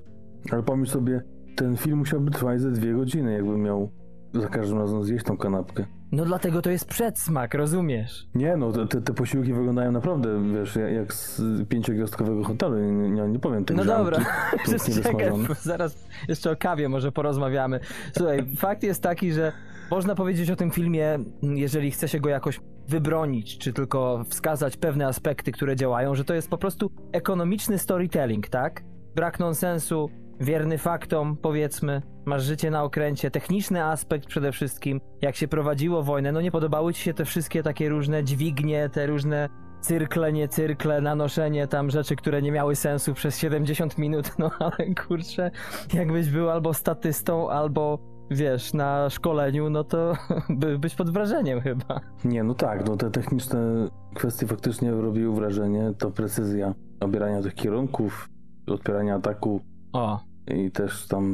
Ale 0.51 0.63
pomyśl 0.63 0.91
sobie, 0.91 1.21
ten 1.55 1.77
film 1.77 1.97
musiałby 1.97 2.31
trwać 2.31 2.61
ze 2.61 2.71
dwie 2.71 2.93
godziny, 2.93 3.33
jakby 3.33 3.57
miał 3.57 3.91
za 4.33 4.47
każdym 4.47 4.77
razem 4.77 5.03
zjeść 5.03 5.25
tą 5.25 5.37
kanapkę. 5.37 5.85
No 6.11 6.25
dlatego 6.25 6.61
to 6.61 6.69
jest 6.69 6.85
przedsmak, 6.85 7.53
rozumiesz? 7.53 8.27
Nie 8.35 8.57
no, 8.57 8.71
te, 8.71 9.01
te 9.01 9.13
posiłki 9.13 9.53
wyglądają 9.53 9.91
naprawdę, 9.91 10.53
wiesz, 10.53 10.77
jak 10.93 11.13
z 11.13 11.41
pięciogwiazdkowego 11.69 12.43
hotelu, 12.43 12.79
nie, 12.79 13.09
nie, 13.09 13.27
nie 13.27 13.39
powiem 13.39 13.65
tych 13.65 13.77
No 13.77 13.85
dobra, 13.85 14.19
plus 14.65 14.85
czekaj, 15.03 15.13
niewysmażone. 15.13 15.55
zaraz 15.61 16.07
jeszcze 16.27 16.51
o 16.51 16.55
kawie 16.55 16.89
może 16.89 17.11
porozmawiamy. 17.11 17.79
Słuchaj, 18.17 18.55
fakt 18.57 18.83
jest 18.83 19.03
taki, 19.03 19.31
że 19.31 19.51
można 19.91 20.15
powiedzieć 20.15 20.51
o 20.51 20.55
tym 20.55 20.71
filmie, 20.71 21.19
jeżeli 21.41 21.91
chce 21.91 22.07
się 22.07 22.19
go 22.19 22.29
jakoś 22.29 22.59
wybronić, 22.87 23.57
czy 23.57 23.73
tylko 23.73 24.23
wskazać 24.29 24.77
pewne 24.77 25.07
aspekty, 25.07 25.51
które 25.51 25.75
działają, 25.75 26.15
że 26.15 26.25
to 26.25 26.33
jest 26.33 26.49
po 26.49 26.57
prostu 26.57 26.91
ekonomiczny 27.11 27.77
storytelling, 27.77 28.49
tak? 28.49 28.83
Brak 29.15 29.39
nonsensu, 29.39 30.09
wierny 30.39 30.77
faktom, 30.77 31.37
powiedzmy, 31.37 32.01
masz 32.25 32.43
życie 32.43 32.71
na 32.71 32.83
okręcie, 32.83 33.31
techniczny 33.31 33.83
aspekt 33.83 34.25
przede 34.27 34.51
wszystkim, 34.51 35.01
jak 35.21 35.35
się 35.35 35.47
prowadziło 35.47 36.03
wojnę, 36.03 36.31
no 36.31 36.41
nie 36.41 36.51
podobały 36.51 36.93
ci 36.93 37.01
się 37.01 37.13
te 37.13 37.25
wszystkie 37.25 37.63
takie 37.63 37.89
różne 37.89 38.23
dźwignie, 38.23 38.89
te 38.89 39.07
różne 39.07 39.49
cyrkle, 39.81 40.33
nie 40.33 40.47
cyrkle, 40.47 41.01
nanoszenie 41.01 41.67
tam 41.67 41.89
rzeczy, 41.89 42.15
które 42.15 42.41
nie 42.41 42.51
miały 42.51 42.75
sensu 42.75 43.13
przez 43.13 43.37
70 43.37 43.97
minut, 43.97 44.31
no 44.39 44.51
ale 44.59 44.93
kurczę, 45.07 45.51
jakbyś 45.93 46.29
był 46.29 46.49
albo 46.49 46.73
statystą, 46.73 47.49
albo 47.49 48.16
wiesz, 48.31 48.73
na 48.73 49.09
szkoleniu, 49.09 49.69
no 49.69 49.83
to 49.83 50.13
byłbyś 50.49 50.95
pod 50.95 51.09
wrażeniem 51.09 51.61
chyba. 51.61 51.99
Nie, 52.25 52.43
no 52.43 52.53
tak, 52.53 52.87
no 52.87 52.97
te 52.97 53.11
techniczne 53.11 53.87
kwestie 54.15 54.47
faktycznie 54.47 54.91
robiły 54.91 55.35
wrażenie, 55.35 55.93
to 55.97 56.11
precyzja 56.11 56.73
obierania 56.99 57.41
tych 57.41 57.55
kierunków, 57.55 58.29
odpierania 58.67 59.15
ataku 59.15 59.61
O, 59.93 60.19
i 60.47 60.71
też 60.71 61.07
tam 61.07 61.25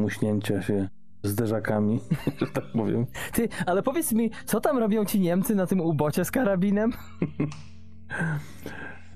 muśnięcia 0.00 0.62
się 0.62 0.88
zderzakami, 1.22 2.00
że 2.40 2.46
tak 2.46 2.64
powiem. 2.72 3.06
ty, 3.32 3.48
ale 3.66 3.82
powiedz 3.82 4.12
mi, 4.12 4.30
co 4.44 4.60
tam 4.60 4.78
robią 4.78 5.04
ci 5.04 5.20
Niemcy 5.20 5.54
na 5.54 5.66
tym 5.66 5.80
ubocie 5.80 6.24
z 6.24 6.30
karabinem? 6.30 6.92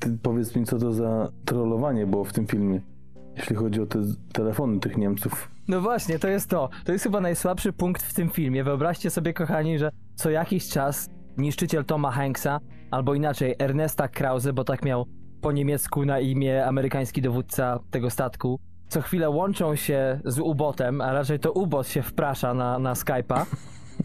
Ty 0.00 0.18
powiedz 0.22 0.56
mi, 0.56 0.64
co 0.64 0.78
to 0.78 0.92
za 0.92 1.28
trollowanie 1.44 2.06
było 2.06 2.24
w 2.24 2.32
tym 2.32 2.46
filmie, 2.46 2.80
jeśli 3.36 3.56
chodzi 3.56 3.80
o 3.80 3.86
te 3.86 4.02
telefony 4.32 4.80
tych 4.80 4.96
Niemców. 4.96 5.50
No 5.68 5.80
właśnie, 5.80 6.18
to 6.18 6.28
jest 6.28 6.50
to. 6.50 6.68
To 6.84 6.92
jest 6.92 7.04
chyba 7.04 7.20
najsłabszy 7.20 7.72
punkt 7.72 8.02
w 8.02 8.14
tym 8.14 8.30
filmie. 8.30 8.64
Wyobraźcie 8.64 9.10
sobie, 9.10 9.32
kochani, 9.32 9.78
że 9.78 9.90
co 10.14 10.30
jakiś 10.30 10.68
czas 10.68 11.10
niszczyciel 11.36 11.84
Toma 11.84 12.10
Hanksa, 12.10 12.60
albo 12.90 13.14
inaczej 13.14 13.54
Ernesta 13.58 14.08
Krause, 14.08 14.52
bo 14.52 14.64
tak 14.64 14.84
miał 14.84 15.06
po 15.40 15.52
niemiecku 15.52 16.04
na 16.04 16.20
imię 16.20 16.66
amerykański 16.66 17.22
dowódca 17.22 17.78
tego 17.90 18.10
statku, 18.10 18.58
co 18.88 19.00
chwilę 19.00 19.30
łączą 19.30 19.76
się 19.76 20.20
z 20.24 20.38
ubotem, 20.38 21.00
a 21.00 21.12
raczej 21.12 21.38
to 21.38 21.52
ubot 21.52 21.88
się 21.88 22.02
wprasza 22.02 22.54
na, 22.54 22.78
na 22.78 22.94
Skype'a. 22.94 23.46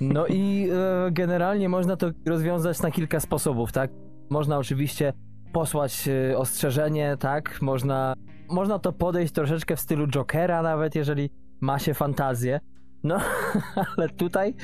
No 0.01 0.27
i 0.27 0.69
e, 0.71 1.11
generalnie 1.11 1.69
można 1.69 1.95
to 1.95 2.07
rozwiązać 2.25 2.81
na 2.81 2.91
kilka 2.91 3.19
sposobów, 3.19 3.71
tak? 3.71 3.91
Można 4.29 4.57
oczywiście 4.57 5.13
posłać 5.53 6.07
e, 6.07 6.37
ostrzeżenie, 6.37 7.17
tak? 7.19 7.61
Można, 7.61 8.13
można 8.51 8.79
to 8.79 8.93
podejść 8.93 9.33
troszeczkę 9.33 9.75
w 9.75 9.79
stylu 9.79 10.07
Jokera 10.07 10.61
nawet, 10.61 10.95
jeżeli 10.95 11.29
ma 11.61 11.79
się 11.79 11.93
fantazję. 11.93 12.59
No, 13.03 13.17
ale 13.97 14.09
tutaj 14.09 14.55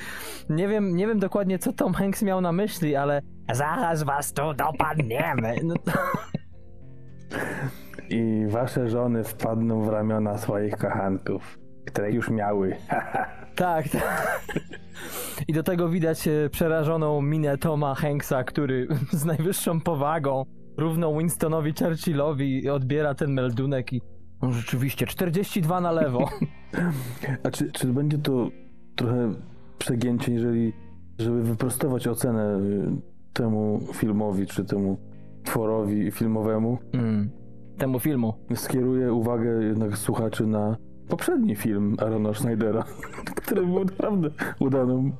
nie 0.49 0.67
wiem, 0.67 0.95
nie 0.95 1.07
wiem 1.07 1.19
dokładnie, 1.19 1.59
co 1.59 1.73
Tom 1.73 1.93
Hanks 1.93 2.23
miał 2.23 2.41
na 2.41 2.51
myśli, 2.51 2.95
ale 2.95 3.21
zaraz 3.53 4.03
was 4.03 4.33
tu 4.33 4.53
dopadniemy. 4.53 5.55
No, 5.63 5.75
to, 5.75 5.91
I 8.09 8.45
wasze 8.47 8.89
żony 8.89 9.23
wpadną 9.23 9.83
w 9.83 9.87
ramiona 9.87 10.37
swoich 10.37 10.77
kochanków, 10.77 11.59
które 11.85 12.11
już 12.11 12.29
miały. 12.29 12.75
tak, 13.55 13.89
tak. 13.89 14.41
I 15.47 15.53
do 15.53 15.63
tego 15.63 15.89
widać 15.89 16.27
e, 16.27 16.49
przerażoną 16.49 17.21
minę 17.21 17.57
Toma 17.57 17.95
Hanksa, 17.95 18.43
który 18.43 18.87
z 19.11 19.25
najwyższą 19.25 19.81
powagą, 19.81 20.45
równą 20.77 21.17
Winstonowi 21.19 21.73
Churchillowi, 21.79 22.69
odbiera 22.69 23.15
ten 23.15 23.33
meldunek 23.33 23.93
i 23.93 24.01
no 24.41 24.51
rzeczywiście, 24.51 25.05
42 25.07 25.81
na 25.81 25.91
lewo. 25.91 26.29
A 27.43 27.51
czy, 27.51 27.71
czy 27.71 27.87
będzie 27.87 28.17
to 28.17 28.49
trochę 28.95 29.33
przegięcie, 29.77 30.33
jeżeli, 30.33 30.73
żeby 31.19 31.43
wyprostować 31.43 32.07
ocenę 32.07 32.59
y, 32.59 32.91
temu 33.33 33.79
filmowi, 33.93 34.45
czy 34.47 34.65
temu 34.65 34.97
tworowi 35.43 36.11
filmowemu, 36.11 36.77
Mm, 36.93 37.29
temu 37.77 37.99
filmu. 37.99 38.33
skieruję 38.55 39.13
uwagę 39.13 39.63
jednak 39.63 39.97
słuchaczy 39.97 40.47
na 40.47 40.77
poprzedni 41.09 41.55
film 41.55 41.95
Arona 41.99 42.33
Schneidera, 42.33 42.83
który 43.41 43.65
był 43.65 43.79
naprawdę 43.79 44.29
udaną 44.59 45.11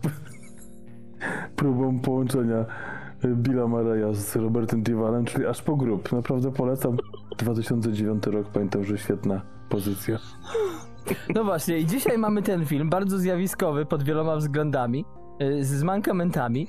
próbą 1.56 2.00
połączenia 2.00 2.66
Billa 3.26 3.68
Murraya 3.68 4.14
z 4.14 4.36
Robertem 4.36 4.84
Duvalem, 4.84 5.26
czyli 5.26 5.46
aż 5.46 5.62
po 5.62 5.76
grób. 5.76 6.12
Naprawdę 6.12 6.52
polecam. 6.52 6.98
2009 7.38 8.26
rok, 8.26 8.48
pamiętam, 8.48 8.84
że 8.84 8.98
świetna 8.98 9.42
pozycja. 9.70 10.18
No 11.36 11.44
właśnie, 11.44 11.80
i 11.80 11.86
dzisiaj 11.86 12.18
mamy 12.18 12.42
ten 12.42 12.66
film, 12.66 12.90
bardzo 12.90 13.18
zjawiskowy 13.18 13.86
pod 13.86 14.04
wieloma 14.04 14.36
względami, 14.36 15.06
y, 15.42 15.66
z 15.66 15.84
mankamentami, 15.84 16.68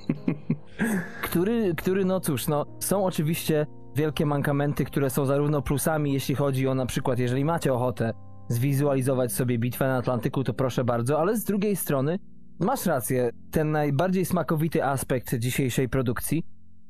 który, 1.23 1.75
który, 1.75 2.05
no 2.05 2.19
cóż, 2.19 2.47
no, 2.47 2.65
są 2.79 3.05
oczywiście 3.05 3.65
wielkie 3.95 4.25
mankamenty, 4.25 4.85
które 4.85 5.09
są 5.09 5.25
zarówno 5.25 5.61
plusami, 5.61 6.13
jeśli 6.13 6.35
chodzi 6.35 6.67
o 6.67 6.75
na 6.75 6.85
przykład, 6.85 7.19
jeżeli 7.19 7.45
macie 7.45 7.73
ochotę 7.73 8.13
zwizualizować 8.47 9.31
sobie 9.31 9.59
bitwę 9.59 9.87
na 9.87 9.97
Atlantyku, 9.97 10.43
to 10.43 10.53
proszę 10.53 10.83
bardzo, 10.83 11.19
ale 11.19 11.37
z 11.37 11.43
drugiej 11.43 11.75
strony 11.75 12.19
masz 12.59 12.85
rację, 12.85 13.29
ten 13.51 13.71
najbardziej 13.71 14.25
smakowity 14.25 14.83
aspekt 14.83 15.35
dzisiejszej 15.35 15.89
produkcji 15.89 16.43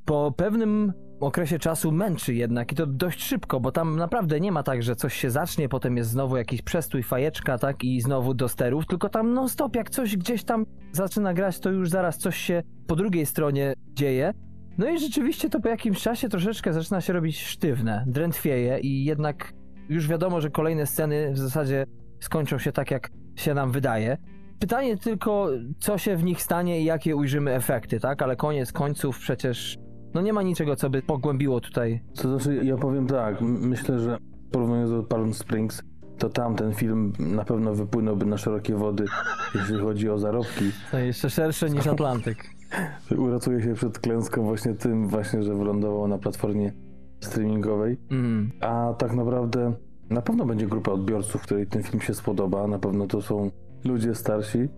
po 0.05 0.33
pewnym 0.37 0.93
okresie 1.19 1.59
czasu 1.59 1.91
męczy 1.91 2.33
jednak 2.33 2.71
i 2.71 2.75
to 2.75 2.85
dość 2.85 3.23
szybko, 3.23 3.59
bo 3.59 3.71
tam 3.71 3.95
naprawdę 3.95 4.39
nie 4.39 4.51
ma 4.51 4.63
tak, 4.63 4.83
że 4.83 4.95
coś 4.95 5.13
się 5.13 5.29
zacznie, 5.29 5.69
potem 5.69 5.97
jest 5.97 6.09
znowu 6.09 6.37
jakiś 6.37 6.61
przestój, 6.61 7.03
fajeczka, 7.03 7.57
tak, 7.57 7.83
i 7.83 8.01
znowu 8.01 8.33
do 8.33 8.49
sterów, 8.49 8.85
tylko 8.85 9.09
tam 9.09 9.33
non 9.33 9.49
stop, 9.49 9.75
jak 9.75 9.89
coś 9.89 10.17
gdzieś 10.17 10.43
tam 10.43 10.65
zaczyna 10.91 11.33
grać, 11.33 11.59
to 11.59 11.71
już 11.71 11.89
zaraz 11.89 12.17
coś 12.17 12.37
się 12.37 12.63
po 12.87 12.95
drugiej 12.95 13.25
stronie 13.25 13.73
dzieje. 13.93 14.33
No 14.77 14.89
i 14.89 14.99
rzeczywiście 14.99 15.49
to 15.49 15.59
po 15.59 15.69
jakimś 15.69 16.01
czasie 16.01 16.29
troszeczkę 16.29 16.73
zaczyna 16.73 17.01
się 17.01 17.13
robić 17.13 17.43
sztywne, 17.43 18.03
drętwieje 18.07 18.79
i 18.79 19.05
jednak 19.05 19.53
już 19.89 20.07
wiadomo, 20.07 20.41
że 20.41 20.49
kolejne 20.49 20.85
sceny 20.85 21.31
w 21.33 21.37
zasadzie 21.37 21.85
skończą 22.19 22.57
się 22.57 22.71
tak, 22.71 22.91
jak 22.91 23.09
się 23.35 23.53
nam 23.53 23.71
wydaje. 23.71 24.17
Pytanie 24.59 24.97
tylko, 24.97 25.49
co 25.79 25.97
się 25.97 26.15
w 26.15 26.23
nich 26.23 26.41
stanie 26.41 26.81
i 26.81 26.85
jakie 26.85 27.15
ujrzymy 27.15 27.53
efekty, 27.55 27.99
tak? 27.99 28.21
Ale 28.21 28.35
koniec 28.35 28.71
końców 28.71 29.19
przecież 29.19 29.77
no 30.13 30.21
nie 30.21 30.33
ma 30.33 30.43
niczego, 30.43 30.75
co 30.75 30.89
by 30.89 31.01
pogłębiło 31.01 31.61
tutaj. 31.61 32.01
To 32.15 32.37
znaczy, 32.37 32.61
ja 32.63 32.77
powiem 32.77 33.07
tak, 33.07 33.41
myślę, 33.41 33.99
że 33.99 34.17
porównując 34.51 34.91
do 34.91 35.03
Palm 35.03 35.33
Springs, 35.33 35.83
to 36.17 36.29
tam 36.29 36.55
ten 36.55 36.73
film 36.73 37.13
na 37.19 37.45
pewno 37.45 37.75
wypłynąłby 37.75 38.25
na 38.25 38.37
szerokie 38.37 38.75
wody, 38.75 39.05
jeśli 39.55 39.79
chodzi 39.79 40.09
o 40.09 40.17
zarobki. 40.17 40.71
To 40.91 40.97
jeszcze 40.97 41.29
szersze 41.29 41.69
niż 41.69 41.87
Atlantyk. 41.87 42.43
Uratuje 43.17 43.61
się 43.61 43.73
przed 43.73 43.99
klęską 43.99 44.43
właśnie 44.43 44.73
tym 44.73 45.07
właśnie, 45.07 45.43
że 45.43 45.55
wylądował 45.55 46.07
na 46.07 46.17
platformie 46.17 46.71
streamingowej. 47.19 47.97
Mm. 48.11 48.51
A 48.61 48.93
tak 48.97 49.13
naprawdę 49.13 49.73
na 50.09 50.21
pewno 50.21 50.45
będzie 50.45 50.67
grupa 50.67 50.91
odbiorców, 50.91 51.41
której 51.41 51.67
ten 51.67 51.83
film 51.83 52.01
się 52.01 52.13
spodoba. 52.13 52.67
Na 52.67 52.79
pewno 52.79 53.07
to 53.07 53.21
są 53.21 53.51
ludzie 53.85 54.15
starsi, 54.15 54.69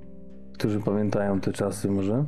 którzy 0.53 0.79
pamiętają 0.79 1.39
te 1.39 1.51
czasy 1.51 1.91
może 1.91 2.25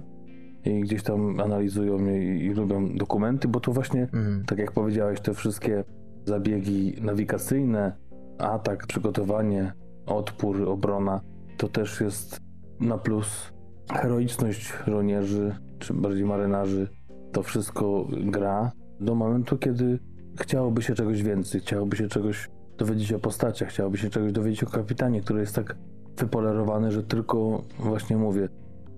i 0.65 0.82
gdzieś 0.82 1.03
tam 1.03 1.39
analizują 1.39 2.06
je 2.06 2.38
i, 2.38 2.46
i 2.46 2.53
lubią 2.53 2.96
dokumenty, 2.96 3.48
bo 3.48 3.60
to 3.60 3.72
właśnie, 3.72 4.08
Mm. 4.13 4.44
tak 4.46 4.60
jak 4.60 4.72
powiedziałeś, 4.72 5.20
te 5.22 5.34
wszystkie 5.34 5.84
zabiegi 6.25 6.96
nawigacyjne, 7.01 7.96
atak, 8.38 8.88
przygotowanie, 8.88 9.74
odpór, 10.06 10.70
obrona, 10.70 11.22
to 11.58 11.68
też 11.68 12.01
jest 12.01 12.39
na 12.80 12.98
plus 12.98 13.53
heroiczność 13.92 14.74
żołnierzy, 14.88 15.56
czy 15.80 15.94
bardziej 15.94 16.25
marynarzy. 16.25 16.88
To 17.32 17.44
wszystko 17.44 18.08
gra 18.25 18.72
do 19.00 19.15
momentu, 19.15 19.58
kiedy 19.58 20.00
chciałoby 20.39 20.82
się 20.82 20.94
czegoś 20.96 21.24
więcej, 21.24 21.62
chciałoby 21.62 21.96
się 21.98 22.08
czegoś 22.08 22.50
dowiedzieć 22.77 23.13
o 23.13 23.20
postaciach, 23.20 23.70
chciałoby 23.70 23.98
się 23.98 24.10
czegoś 24.10 24.32
dowiedzieć 24.32 24.63
o 24.63 24.68
kapitanie, 24.70 25.22
który 25.22 25.39
jest 25.39 25.56
tak 25.56 25.75
wypolerowany, 26.17 26.91
że 26.91 27.03
tylko 27.03 27.63
właśnie 27.79 28.17
mówię, 28.17 28.50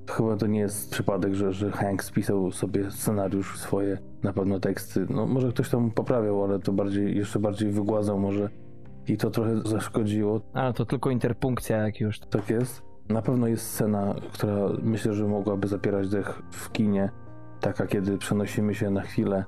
chyba 0.09 0.37
to 0.37 0.47
nie 0.47 0.59
jest 0.59 0.91
przypadek, 0.91 1.33
że, 1.33 1.53
że 1.53 1.71
Hank 1.71 2.03
spisał 2.03 2.51
sobie 2.51 2.91
scenariusz 2.91 3.59
swoje, 3.59 3.97
na 4.23 4.33
pewno 4.33 4.59
teksty. 4.59 5.05
No 5.09 5.25
może 5.25 5.49
ktoś 5.49 5.69
tam 5.69 5.91
poprawiał, 5.91 6.43
ale 6.43 6.59
to 6.59 6.73
bardziej, 6.73 7.17
jeszcze 7.17 7.39
bardziej 7.39 7.71
wygładzał 7.71 8.19
może 8.19 8.49
i 9.07 9.17
to 9.17 9.29
trochę 9.29 9.61
zaszkodziło. 9.65 10.41
Ale 10.53 10.73
to 10.73 10.85
tylko 10.85 11.09
interpunkcja 11.09 11.77
jak 11.77 11.99
już. 11.99 12.19
Tak 12.19 12.49
jest. 12.49 12.81
Na 13.09 13.21
pewno 13.21 13.47
jest 13.47 13.67
scena, 13.67 14.15
która 14.33 14.55
myślę, 14.83 15.13
że 15.13 15.27
mogłaby 15.27 15.67
zapierać 15.67 16.09
dech 16.09 16.41
w 16.51 16.71
kinie. 16.71 17.09
Taka, 17.59 17.87
kiedy 17.87 18.17
przenosimy 18.17 18.75
się 18.75 18.89
na 18.89 19.01
chwilę 19.01 19.45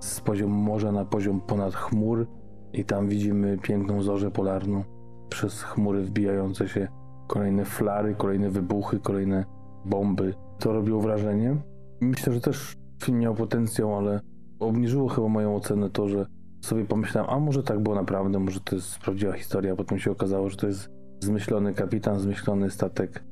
z 0.00 0.20
poziomu 0.20 0.54
morza 0.54 0.92
na 0.92 1.04
poziom 1.04 1.40
ponad 1.40 1.74
chmur 1.74 2.26
i 2.72 2.84
tam 2.84 3.08
widzimy 3.08 3.58
piękną 3.58 4.02
zorzę 4.02 4.30
polarną. 4.30 4.84
przez 5.28 5.62
chmury 5.62 6.02
wbijające 6.02 6.68
się, 6.68 6.88
kolejne 7.26 7.64
flary, 7.64 8.14
kolejne 8.14 8.50
wybuchy, 8.50 9.00
kolejne 9.00 9.44
bomby. 9.84 10.34
To 10.58 10.72
robiło 10.72 11.00
wrażenie. 11.00 11.56
Myślę, 12.00 12.32
że 12.32 12.40
też 12.40 12.76
film 13.02 13.18
miał 13.18 13.34
potencjał, 13.34 13.96
ale 13.96 14.20
obniżyło 14.58 15.08
chyba 15.08 15.28
moją 15.28 15.56
ocenę 15.56 15.90
to, 15.90 16.08
że 16.08 16.26
sobie 16.60 16.84
pomyślałem, 16.84 17.30
a 17.30 17.40
może 17.40 17.62
tak 17.62 17.80
było 17.80 17.94
naprawdę, 17.94 18.38
może 18.38 18.60
to 18.60 18.74
jest 18.74 18.98
prawdziwa 18.98 19.32
historia, 19.32 19.72
a 19.72 19.76
potem 19.76 19.98
się 19.98 20.10
okazało, 20.10 20.50
że 20.50 20.56
to 20.56 20.66
jest 20.66 20.90
zmyślony 21.20 21.74
kapitan, 21.74 22.20
zmyślony 22.20 22.70
statek. 22.70 23.24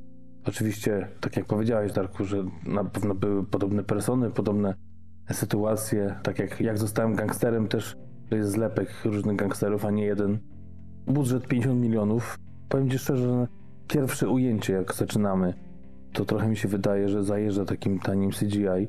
Oczywiście, 0.47 1.07
tak 1.21 1.37
jak 1.37 1.45
powiedziałeś, 1.45 1.93
Darku, 1.93 2.25
że 2.25 2.43
na 2.65 2.83
pewno 2.83 3.15
były 3.15 3.43
podobne 3.43 3.83
persony, 3.83 4.31
podobne 4.31 4.73
sytuacje, 5.31 6.15
tak 6.23 6.39
jak, 6.39 6.61
jak 6.61 6.77
zostałem 6.77 7.15
gangsterem 7.15 7.67
też, 7.67 7.97
to 8.29 8.35
jest 8.35 8.51
zlepek 8.51 8.89
różnych 9.05 9.35
gangsterów, 9.35 9.85
a 9.85 9.91
nie 9.91 10.05
jeden. 10.05 10.39
Budżet 11.07 11.47
50 11.47 11.81
milionów. 11.81 12.39
Powiem 12.69 12.89
Ci 12.89 12.99
szczerze, 12.99 13.47
pierwsze 13.87 14.29
ujęcie, 14.29 14.73
jak 14.73 14.93
zaczynamy, 14.93 15.53
to 16.13 16.25
trochę 16.25 16.47
mi 16.47 16.57
się 16.57 16.67
wydaje, 16.67 17.09
że 17.09 17.23
zajeżdża 17.23 17.65
takim 17.65 17.99
tanim 17.99 18.31
CGI, 18.31 18.87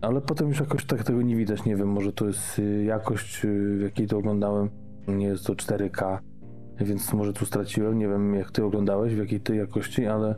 ale 0.00 0.20
potem 0.20 0.48
już 0.48 0.60
jakoś 0.60 0.84
tak 0.84 1.04
tego 1.04 1.22
nie 1.22 1.36
widać, 1.36 1.64
nie 1.64 1.76
wiem, 1.76 1.88
może 1.88 2.12
to 2.12 2.26
jest 2.26 2.58
y, 2.58 2.84
jakość, 2.84 3.44
y, 3.44 3.76
w 3.78 3.82
jakiej 3.82 4.06
to 4.06 4.18
oglądałem, 4.18 4.70
nie 5.08 5.26
jest 5.26 5.46
to 5.46 5.54
4K, 5.54 6.18
więc 6.80 7.12
może 7.12 7.32
tu 7.32 7.46
straciłem, 7.46 7.98
nie 7.98 8.08
wiem 8.08 8.34
jak 8.34 8.50
Ty 8.50 8.64
oglądałeś, 8.64 9.14
w 9.14 9.18
jakiej 9.18 9.40
Ty 9.40 9.56
jakości, 9.56 10.06
ale 10.06 10.34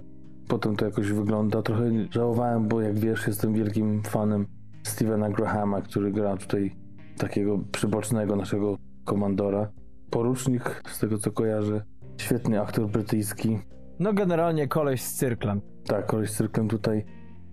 potem 0.48 0.76
to 0.76 0.84
jakoś 0.84 1.12
wygląda. 1.12 1.62
Trochę 1.62 1.90
żałowałem, 2.10 2.68
bo 2.68 2.80
jak 2.80 2.98
wiesz, 2.98 3.26
jestem 3.26 3.54
wielkim 3.54 4.02
fanem 4.02 4.46
Stevena 4.82 5.30
Grahama, 5.30 5.82
który 5.82 6.12
gra 6.12 6.36
tutaj 6.36 6.74
takiego 7.18 7.58
przybocznego 7.72 8.36
naszego 8.36 8.78
komandora. 9.04 9.70
Porucznik, 10.10 10.82
z 10.88 10.98
tego 10.98 11.18
co 11.18 11.32
kojarzę, 11.32 11.82
świetny 12.16 12.60
aktor 12.60 12.88
brytyjski. 12.88 13.58
No 13.98 14.12
generalnie 14.12 14.68
koleś 14.68 15.02
z 15.02 15.14
cyrklem. 15.14 15.60
Tak, 15.86 16.06
koleś 16.06 16.30
z 16.30 16.36
cyrklem 16.36 16.68
tutaj. 16.68 17.04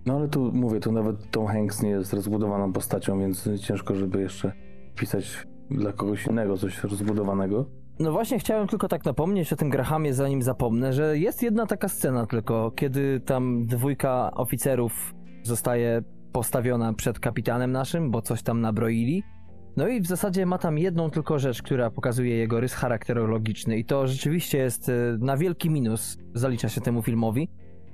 No 0.06 0.16
ale 0.16 0.28
tu 0.28 0.52
mówię, 0.52 0.80
tu 0.80 0.92
nawet 0.92 1.30
Tom 1.30 1.46
Hanks 1.46 1.82
nie 1.82 1.90
jest 1.90 2.12
rozbudowaną 2.12 2.72
postacią, 2.72 3.18
więc 3.18 3.48
ciężko, 3.60 3.94
żeby 3.94 4.20
jeszcze 4.20 4.52
pisać 4.96 5.46
dla 5.70 5.92
kogoś 5.92 6.26
innego 6.26 6.56
coś 6.56 6.84
rozbudowanego. 6.84 7.66
No 7.98 8.12
właśnie 8.12 8.38
chciałem 8.38 8.68
tylko 8.68 8.88
tak 8.88 9.04
napomnieć 9.04 9.52
o 9.52 9.56
tym 9.56 9.70
Grahamie, 9.70 10.14
zanim 10.14 10.42
zapomnę, 10.42 10.92
że 10.92 11.18
jest 11.18 11.42
jedna 11.42 11.66
taka 11.66 11.88
scena 11.88 12.26
tylko, 12.26 12.70
kiedy 12.70 13.20
tam 13.20 13.66
dwójka 13.66 14.30
oficerów 14.34 15.14
zostaje 15.42 16.02
postawiona 16.32 16.92
przed 16.92 17.18
kapitanem 17.18 17.72
naszym, 17.72 18.10
bo 18.10 18.22
coś 18.22 18.42
tam 18.42 18.60
nabroili. 18.60 19.22
No 19.76 19.88
i 19.88 20.00
w 20.00 20.06
zasadzie 20.06 20.46
ma 20.46 20.58
tam 20.58 20.78
jedną 20.78 21.10
tylko 21.10 21.38
rzecz, 21.38 21.62
która 21.62 21.90
pokazuje 21.90 22.36
jego 22.36 22.60
rys 22.60 22.74
charakterologiczny 22.74 23.78
i 23.78 23.84
to 23.84 24.06
rzeczywiście 24.06 24.58
jest 24.58 24.88
e, 24.88 24.92
na 25.18 25.36
wielki 25.36 25.70
minus, 25.70 26.18
zalicza 26.34 26.68
się 26.68 26.80
temu 26.80 27.02
filmowi, 27.02 27.48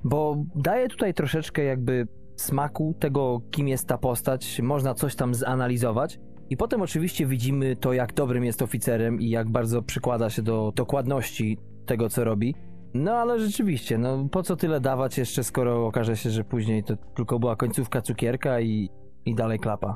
bo 0.04 0.44
daje 0.54 0.88
tutaj 0.88 1.14
troszeczkę 1.14 1.64
jakby 1.64 2.06
smaku 2.36 2.94
tego, 3.00 3.40
kim 3.50 3.68
jest 3.68 3.88
ta 3.88 3.98
postać, 3.98 4.60
można 4.62 4.94
coś 4.94 5.14
tam 5.14 5.34
zanalizować. 5.34 6.20
I 6.50 6.56
potem 6.56 6.82
oczywiście 6.82 7.26
widzimy 7.26 7.76
to, 7.76 7.92
jak 7.92 8.14
dobrym 8.14 8.44
jest 8.44 8.62
oficerem 8.62 9.20
i 9.20 9.28
jak 9.28 9.50
bardzo 9.50 9.82
przykłada 9.82 10.30
się 10.30 10.42
do 10.42 10.72
dokładności 10.76 11.58
tego, 11.86 12.08
co 12.08 12.24
robi. 12.24 12.54
No 12.94 13.12
ale 13.12 13.40
rzeczywiście, 13.40 13.98
no 13.98 14.28
po 14.30 14.42
co 14.42 14.56
tyle 14.56 14.80
dawać 14.80 15.18
jeszcze, 15.18 15.44
skoro 15.44 15.86
okaże 15.86 16.16
się, 16.16 16.30
że 16.30 16.44
później 16.44 16.84
to 16.84 16.96
tylko 16.96 17.38
była 17.38 17.56
końcówka 17.56 18.02
cukierka 18.02 18.60
i, 18.60 18.90
i 19.26 19.34
dalej 19.34 19.58
klapa. 19.58 19.94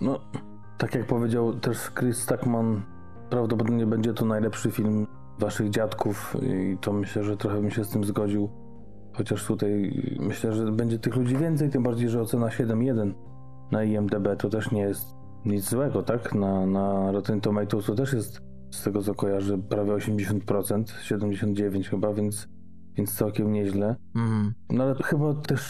No, 0.00 0.20
tak 0.80 0.94
jak 0.94 1.06
powiedział 1.06 1.52
też 1.52 1.90
Chris 1.98 2.18
Stackman, 2.18 2.82
prawdopodobnie 3.30 3.86
będzie 3.86 4.14
to 4.14 4.24
najlepszy 4.24 4.70
film 4.70 5.06
waszych 5.38 5.70
dziadków 5.70 6.36
i 6.42 6.78
to 6.80 6.92
myślę, 6.92 7.24
że 7.24 7.36
trochę 7.36 7.60
bym 7.60 7.70
się 7.70 7.84
z 7.84 7.88
tym 7.88 8.04
zgodził. 8.04 8.50
Chociaż 9.12 9.46
tutaj 9.46 10.02
myślę, 10.20 10.52
że 10.52 10.72
będzie 10.72 10.98
tych 10.98 11.16
ludzi 11.16 11.36
więcej, 11.36 11.70
tym 11.70 11.82
bardziej, 11.82 12.08
że 12.08 12.20
ocena 12.20 12.46
7.1 12.46 13.12
na 13.72 13.84
IMDB 13.84 14.36
to 14.38 14.48
też 14.48 14.70
nie 14.70 14.82
jest 14.82 15.06
nic 15.44 15.70
złego, 15.70 16.02
tak? 16.02 16.34
Na, 16.34 16.66
na 16.66 17.12
Rotten 17.12 17.40
Tomatoes 17.40 17.86
to 17.86 17.94
też 17.94 18.12
jest, 18.12 18.40
z 18.70 18.82
tego 18.82 19.02
co 19.02 19.14
kojarzę, 19.14 19.58
prawie 19.58 19.92
80%, 19.92 20.84
79% 20.84 21.84
chyba, 21.84 22.12
więc, 22.12 22.48
więc 22.94 23.14
całkiem 23.14 23.52
nieźle. 23.52 23.96
Mhm. 24.16 24.54
No 24.70 24.84
ale 24.84 24.94
chyba 24.94 25.34
też 25.34 25.60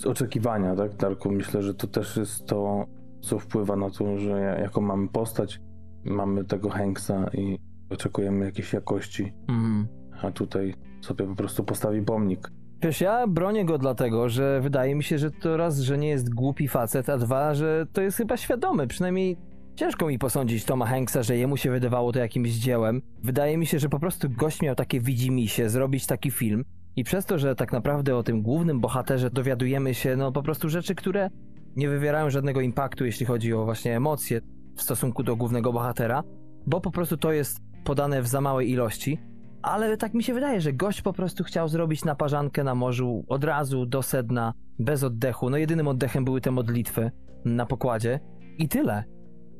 z 0.00 0.06
oczekiwania, 0.06 0.76
tak, 0.76 0.96
Darku? 0.96 1.30
Myślę, 1.30 1.62
że 1.62 1.74
to 1.74 1.86
też 1.86 2.16
jest 2.16 2.46
to, 2.46 2.86
co 3.26 3.38
wpływa 3.38 3.76
na 3.76 3.90
to, 3.90 4.18
że 4.18 4.28
ja- 4.30 4.58
jaką 4.58 4.80
mamy 4.80 5.08
postać, 5.08 5.60
mamy 6.04 6.44
tego 6.44 6.70
Hanksa 6.70 7.30
i 7.34 7.58
oczekujemy 7.90 8.44
jakiejś 8.44 8.72
jakości, 8.72 9.32
Mhm. 9.48 9.86
a 10.22 10.30
tutaj 10.30 10.74
sobie 11.00 11.26
po 11.26 11.34
prostu 11.34 11.64
postawi 11.64 12.02
pomnik. 12.02 12.50
Wiesz, 12.82 13.00
ja 13.00 13.26
bronię 13.26 13.64
go 13.64 13.78
dlatego, 13.78 14.28
że 14.28 14.60
wydaje 14.60 14.94
mi 14.94 15.02
się, 15.04 15.18
że 15.18 15.30
to 15.30 15.56
raz, 15.56 15.78
że 15.80 15.98
nie 15.98 16.08
jest 16.08 16.34
głupi 16.34 16.68
facet, 16.68 17.08
a 17.08 17.18
dwa, 17.18 17.54
że 17.54 17.86
to 17.92 18.02
jest 18.02 18.16
chyba 18.16 18.36
świadomy. 18.36 18.86
Przynajmniej 18.86 19.36
ciężko 19.74 20.06
mi 20.06 20.18
posądzić 20.18 20.64
Toma 20.64 20.86
Hanksa, 20.86 21.22
że 21.22 21.36
jemu 21.36 21.56
się 21.56 21.70
wydawało 21.70 22.12
to 22.12 22.18
jakimś 22.18 22.50
dziełem. 22.50 23.02
Wydaje 23.22 23.58
mi 23.58 23.66
się, 23.66 23.78
że 23.78 23.88
po 23.88 23.98
prostu 24.00 24.28
gość 24.30 24.62
miał 24.62 24.74
takie 24.74 25.00
widzimisię 25.00 25.70
zrobić 25.70 26.06
taki 26.06 26.30
film 26.30 26.64
i 26.96 27.04
przez 27.04 27.26
to, 27.26 27.38
że 27.38 27.54
tak 27.54 27.72
naprawdę 27.72 28.16
o 28.16 28.22
tym 28.22 28.42
głównym 28.42 28.80
bohaterze 28.80 29.30
dowiadujemy 29.30 29.94
się, 29.94 30.16
no 30.16 30.32
po 30.32 30.42
prostu 30.42 30.68
rzeczy, 30.68 30.94
które 30.94 31.30
nie 31.76 31.88
wywierają 31.88 32.30
żadnego 32.30 32.60
impaktu, 32.60 33.06
jeśli 33.06 33.26
chodzi 33.26 33.52
o 33.52 33.64
właśnie 33.64 33.96
emocje 33.96 34.40
w 34.76 34.82
stosunku 34.82 35.22
do 35.22 35.36
głównego 35.36 35.72
bohatera, 35.72 36.22
bo 36.66 36.80
po 36.80 36.90
prostu 36.90 37.16
to 37.16 37.32
jest 37.32 37.58
podane 37.84 38.22
w 38.22 38.26
za 38.26 38.40
małej 38.40 38.70
ilości. 38.70 39.18
Ale 39.62 39.96
tak 39.96 40.14
mi 40.14 40.22
się 40.22 40.34
wydaje, 40.34 40.60
że 40.60 40.72
gość 40.72 41.02
po 41.02 41.12
prostu 41.12 41.44
chciał 41.44 41.68
zrobić 41.68 42.04
naparzankę 42.04 42.64
na 42.64 42.74
morzu 42.74 43.24
od 43.28 43.44
razu 43.44 43.86
do 43.86 44.02
sedna, 44.02 44.52
bez 44.78 45.02
oddechu. 45.02 45.50
No 45.50 45.56
jedynym 45.56 45.88
oddechem 45.88 46.24
były 46.24 46.40
te 46.40 46.50
modlitwy 46.50 47.10
na 47.44 47.66
pokładzie 47.66 48.20
i 48.58 48.68
tyle. 48.68 49.04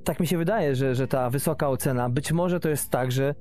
Tak 0.04 0.20
mi 0.20 0.26
się 0.26 0.38
wydaje, 0.38 0.74
że, 0.74 0.94
że 0.94 1.08
ta 1.08 1.30
wysoka 1.30 1.68
ocena, 1.68 2.10
być 2.10 2.32
może 2.32 2.60
to 2.60 2.68
jest 2.68 2.90
tak, 2.90 3.12
że 3.12 3.34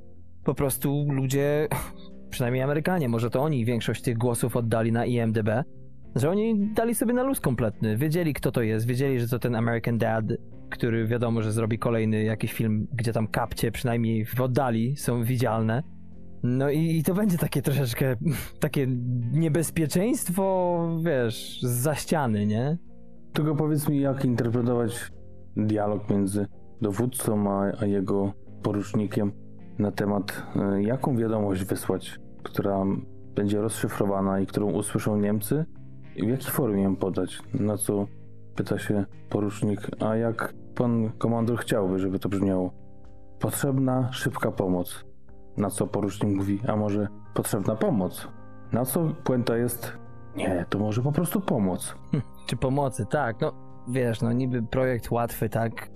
po 0.43 0.55
prostu 0.55 1.05
ludzie, 1.09 1.67
przynajmniej 2.29 2.63
Amerykanie, 2.63 3.09
może 3.09 3.29
to 3.29 3.41
oni 3.41 3.65
większość 3.65 4.01
tych 4.01 4.17
głosów 4.17 4.55
oddali 4.55 4.91
na 4.91 5.05
IMDb, 5.05 5.49
że 6.15 6.29
oni 6.29 6.67
dali 6.73 6.95
sobie 6.95 7.13
na 7.13 7.23
luz 7.23 7.39
kompletny. 7.39 7.97
Wiedzieli, 7.97 8.33
kto 8.33 8.51
to 8.51 8.61
jest, 8.61 8.87
wiedzieli, 8.87 9.19
że 9.19 9.27
to 9.27 9.39
ten 9.39 9.55
American 9.55 9.97
Dad, 9.97 10.25
który 10.69 11.07
wiadomo, 11.07 11.41
że 11.41 11.51
zrobi 11.51 11.79
kolejny 11.79 12.23
jakiś 12.23 12.53
film, 12.53 12.87
gdzie 12.93 13.13
tam 13.13 13.27
kapcie, 13.27 13.71
przynajmniej 13.71 14.25
w 14.25 14.41
oddali, 14.41 14.95
są 14.97 15.23
widzialne. 15.23 15.83
No 16.43 16.69
i, 16.69 16.97
i 16.97 17.03
to 17.03 17.13
będzie 17.13 17.37
takie 17.37 17.61
troszeczkę, 17.61 18.15
takie 18.59 18.87
niebezpieczeństwo, 19.31 20.87
wiesz, 21.03 21.61
za 21.61 21.95
ściany, 21.95 22.45
nie? 22.45 22.77
Tylko 23.33 23.55
powiedz 23.55 23.89
mi, 23.89 24.01
jak 24.01 24.25
interpretować 24.25 25.11
dialog 25.57 26.09
między 26.09 26.47
dowódcą 26.81 27.51
a, 27.51 27.71
a 27.81 27.85
jego 27.85 28.33
porucznikiem 28.63 29.31
na 29.79 29.91
temat, 29.91 30.43
e, 30.55 30.83
jaką 30.83 31.17
wiadomość 31.17 31.63
wysłać, 31.63 32.19
która 32.43 32.85
będzie 33.35 33.61
rozszyfrowana 33.61 34.39
i 34.39 34.45
którą 34.45 34.71
usłyszą 34.71 35.17
Niemcy 35.17 35.65
w 36.15 36.27
jakiej 36.27 36.51
formie 36.51 36.83
ją 36.83 36.95
podać. 36.95 37.39
Na 37.53 37.77
co 37.77 38.07
pyta 38.55 38.79
się 38.79 39.05
porucznik, 39.29 39.81
a 39.99 40.15
jak 40.15 40.53
pan 40.75 41.11
komandor 41.17 41.59
chciałby, 41.59 41.99
żeby 41.99 42.19
to 42.19 42.29
brzmiało? 42.29 42.71
Potrzebna 43.39 44.11
szybka 44.11 44.51
pomoc. 44.51 45.05
Na 45.57 45.69
co 45.69 45.87
porucznik 45.87 46.37
mówi, 46.37 46.59
a 46.67 46.75
może 46.75 47.07
potrzebna 47.33 47.75
pomoc? 47.75 48.27
Na 48.71 48.85
co 48.85 49.07
puenta 49.23 49.57
jest, 49.57 49.97
nie, 50.35 50.65
to 50.69 50.79
może 50.79 51.01
po 51.01 51.11
prostu 51.11 51.41
pomoc. 51.41 51.95
Czy 52.47 52.57
pomocy, 52.57 53.05
tak, 53.09 53.41
no 53.41 53.53
wiesz, 53.87 54.21
no 54.21 54.31
niby 54.31 54.63
projekt 54.63 55.11
łatwy, 55.11 55.49
tak, 55.49 55.89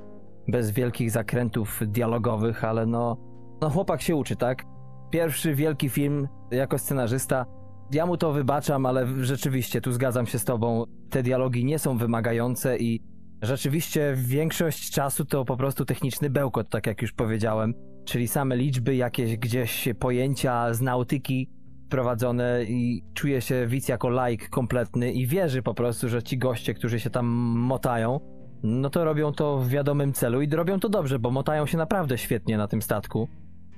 bez 0.48 0.72
wielkich 0.72 1.12
zakrętów 1.12 1.82
dialogowych, 1.88 2.64
ale 2.64 2.86
no, 2.86 3.18
no 3.62 3.70
chłopak 3.70 4.02
się 4.02 4.16
uczy, 4.16 4.36
tak? 4.36 4.64
Pierwszy 5.10 5.56
wielki 5.56 5.90
film 5.90 6.28
jako 6.52 6.78
scenarzysta, 6.78 7.46
ja 7.92 8.06
mu 8.06 8.18
to 8.18 8.34
wybaczam, 8.34 8.86
ale 8.86 9.08
rzeczywiście 9.22 9.82
tu 9.82 9.92
zgadzam 9.92 10.26
się 10.26 10.40
z 10.40 10.46
tobą, 10.46 10.86
te 11.10 11.24
dialogi 11.24 11.66
nie 11.66 11.80
są 11.80 11.98
wymagające 11.98 12.78
i 12.78 13.02
rzeczywiście 13.42 14.14
większość 14.18 14.92
czasu 14.92 15.26
to 15.26 15.46
po 15.46 15.58
prostu 15.58 15.86
techniczny 15.86 16.30
bełkot, 16.30 16.70
tak 16.70 16.88
jak 16.88 17.02
już 17.02 17.12
powiedziałem, 17.12 17.74
czyli 18.06 18.28
same 18.28 18.58
liczby, 18.58 18.96
jakieś 18.96 19.38
gdzieś 19.38 19.90
pojęcia 20.00 20.74
z 20.74 20.82
nautyki, 20.82 21.50
prowadzone 21.90 22.64
i 22.64 23.04
czuje 23.14 23.42
się 23.42 23.68
widz 23.68 23.88
jako 23.88 24.10
laik 24.10 24.50
kompletny 24.50 25.12
i 25.12 25.28
wierzy 25.28 25.62
po 25.62 25.74
prostu, 25.74 26.10
że 26.10 26.24
ci 26.24 26.38
goście, 26.38 26.74
którzy 26.74 27.00
się 27.00 27.10
tam 27.10 27.26
motają, 27.56 28.20
no 28.64 28.90
to 28.90 29.06
robią 29.06 29.32
to 29.32 29.58
w 29.58 29.70
wiadomym 29.70 30.14
celu 30.14 30.42
i 30.42 30.50
robią 30.50 30.80
to 30.80 30.90
dobrze, 30.90 31.20
bo 31.20 31.32
motają 31.32 31.66
się 31.66 31.78
naprawdę 31.78 32.18
świetnie 32.18 32.58
na 32.58 32.68
tym 32.68 32.82
statku. 32.82 33.28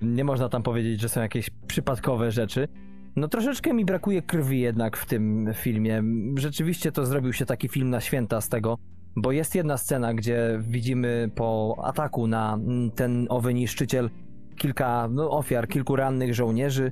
Nie 0.01 0.23
można 0.23 0.49
tam 0.49 0.63
powiedzieć, 0.63 1.01
że 1.01 1.09
są 1.09 1.21
jakieś 1.21 1.49
przypadkowe 1.67 2.31
rzeczy. 2.31 2.67
No 3.15 3.27
troszeczkę 3.27 3.73
mi 3.73 3.85
brakuje 3.85 4.21
krwi 4.21 4.59
jednak 4.59 4.97
w 4.97 5.05
tym 5.05 5.49
filmie. 5.53 6.03
Rzeczywiście 6.35 6.91
to 6.91 7.05
zrobił 7.05 7.33
się 7.33 7.45
taki 7.45 7.69
film 7.69 7.89
na 7.89 8.01
święta 8.01 8.41
z 8.41 8.49
tego, 8.49 8.77
bo 9.15 9.31
jest 9.31 9.55
jedna 9.55 9.77
scena, 9.77 10.13
gdzie 10.13 10.59
widzimy 10.61 11.29
po 11.35 11.75
ataku 11.83 12.27
na 12.27 12.59
ten 12.95 13.27
owy 13.29 13.53
niszczyciel 13.53 14.09
kilka 14.57 15.07
no, 15.11 15.31
ofiar, 15.31 15.67
kilku 15.67 15.95
rannych 15.95 16.33
żołnierzy 16.33 16.91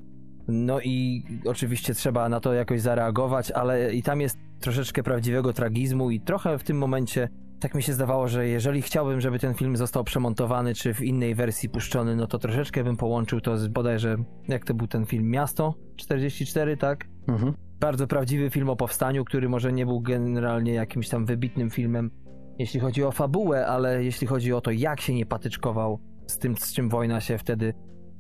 No 0.52 0.82
i 0.82 1.24
oczywiście 1.46 1.94
trzeba 1.94 2.30
na 2.30 2.40
to 2.40 2.54
jakoś 2.54 2.82
zareagować, 2.82 3.52
ale 3.52 3.94
i 3.94 4.04
tam 4.04 4.22
jest 4.22 4.38
troszeczkę 4.60 5.04
prawdziwego 5.04 5.54
tragizmu 5.54 6.12
i 6.12 6.20
trochę 6.20 6.58
w 6.58 6.64
tym 6.64 6.78
momencie 6.78 7.30
tak 7.60 7.76
mi 7.76 7.84
się 7.84 7.94
zdawało, 7.94 8.28
że 8.28 8.48
jeżeli 8.48 8.82
chciałbym, 8.82 9.22
żeby 9.22 9.40
ten 9.40 9.54
film 9.54 9.78
został 9.78 10.04
przemontowany, 10.04 10.74
czy 10.74 10.94
w 10.94 11.02
innej 11.02 11.36
wersji 11.36 11.70
puszczony, 11.70 12.16
no 12.16 12.28
to 12.28 12.40
troszeczkę 12.40 12.84
bym 12.84 12.98
połączył 12.98 13.42
to 13.42 13.58
z 13.58 13.68
bodajże, 13.68 14.18
jak 14.48 14.66
to 14.66 14.74
był 14.74 14.88
ten 14.88 15.06
film, 15.06 15.30
Miasto 15.30 15.76
44, 15.96 16.78
tak? 16.78 17.08
Mhm. 17.28 17.54
Bardzo 17.80 18.08
prawdziwy 18.08 18.50
film 18.50 18.70
o 18.70 18.76
powstaniu, 18.76 19.26
który 19.26 19.50
może 19.50 19.74
nie 19.74 19.86
był 19.86 20.02
generalnie 20.02 20.74
jakimś 20.74 21.10
tam 21.10 21.26
wybitnym 21.26 21.70
filmem, 21.70 22.12
jeśli 22.60 22.80
chodzi 22.80 23.04
o 23.04 23.12
fabułę, 23.12 23.68
ale 23.68 24.04
jeśli 24.04 24.28
chodzi 24.28 24.54
o 24.54 24.62
to, 24.62 24.72
jak 24.72 25.02
się 25.02 25.14
nie 25.14 25.26
patyczkował 25.26 26.00
z 26.28 26.38
tym, 26.38 26.58
z 26.58 26.74
czym 26.74 26.90
wojna 26.90 27.22
się 27.22 27.38
wtedy 27.38 27.74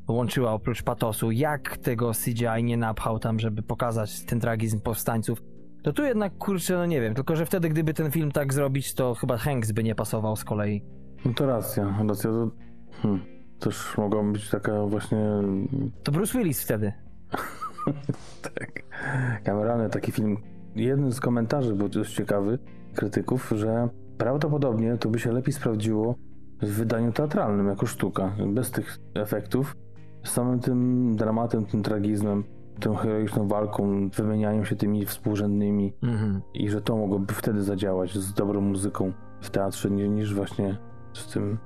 łączyła 0.07 0.53
oprócz 0.53 0.83
patosu, 0.83 1.31
jak 1.31 1.77
tego 1.77 2.11
CGI 2.11 2.63
nie 2.63 2.77
napchał 2.77 3.19
tam, 3.19 3.39
żeby 3.39 3.63
pokazać 3.63 4.25
ten 4.25 4.39
tragizm 4.39 4.81
powstańców, 4.81 5.41
to 5.83 5.93
tu 5.93 6.03
jednak, 6.03 6.37
kurczę, 6.37 6.73
no 6.73 6.85
nie 6.85 7.01
wiem, 7.01 7.13
tylko 7.13 7.35
że 7.35 7.45
wtedy, 7.45 7.69
gdyby 7.69 7.93
ten 7.93 8.11
film 8.11 8.31
tak 8.31 8.53
zrobić, 8.53 8.93
to 8.93 9.15
chyba 9.15 9.37
Hanks 9.37 9.71
by 9.71 9.83
nie 9.83 9.95
pasował 9.95 10.35
z 10.35 10.43
kolei. 10.43 10.83
No 11.25 11.33
to 11.33 11.45
racja, 11.45 11.95
racja 12.07 12.29
to... 12.29 12.51
Hmm. 13.01 13.19
Też 13.59 13.97
mogła 13.97 14.23
być 14.23 14.49
taka 14.49 14.85
właśnie... 14.85 15.19
To 16.03 16.11
Bruce 16.11 16.37
Willis 16.37 16.63
wtedy. 16.63 16.93
tak. 18.41 18.83
Kameralny 19.43 19.89
taki 19.89 20.11
film. 20.11 20.37
Jeden 20.75 21.11
z 21.11 21.19
komentarzy 21.19 21.75
był 21.75 21.89
dość 21.89 22.15
ciekawy, 22.15 22.59
krytyków, 22.95 23.53
że 23.55 23.89
prawdopodobnie 24.17 24.97
to 24.97 25.09
by 25.09 25.19
się 25.19 25.31
lepiej 25.31 25.53
sprawdziło 25.53 26.15
w 26.61 26.67
wydaniu 26.67 27.11
teatralnym 27.11 27.67
jako 27.67 27.85
sztuka, 27.85 28.35
bez 28.47 28.71
tych 28.71 28.97
efektów, 29.13 29.75
z 30.23 30.29
samym 30.29 30.59
tym 30.59 31.15
dramatem, 31.15 31.65
tym 31.65 31.83
tragizmem, 31.83 32.43
tą 32.79 32.95
heroiczną 32.95 33.47
walką, 33.47 34.09
wymienianiem 34.09 34.65
się 34.65 34.75
tymi 34.75 35.05
współrzędnymi 35.05 35.93
Mhm. 36.03 36.41
i 36.53 36.69
że 36.69 36.81
to 36.81 36.97
mogłoby 36.97 37.33
wtedy 37.33 37.63
zadziałać 37.63 38.17
z 38.17 38.33
dobrą 38.33 38.61
muzyką 38.61 39.11
w 39.41 39.49
teatrze, 39.49 39.91
niż 39.91 40.35
właśnie 40.35 40.77
z 41.13 41.33
tym, 41.33 41.57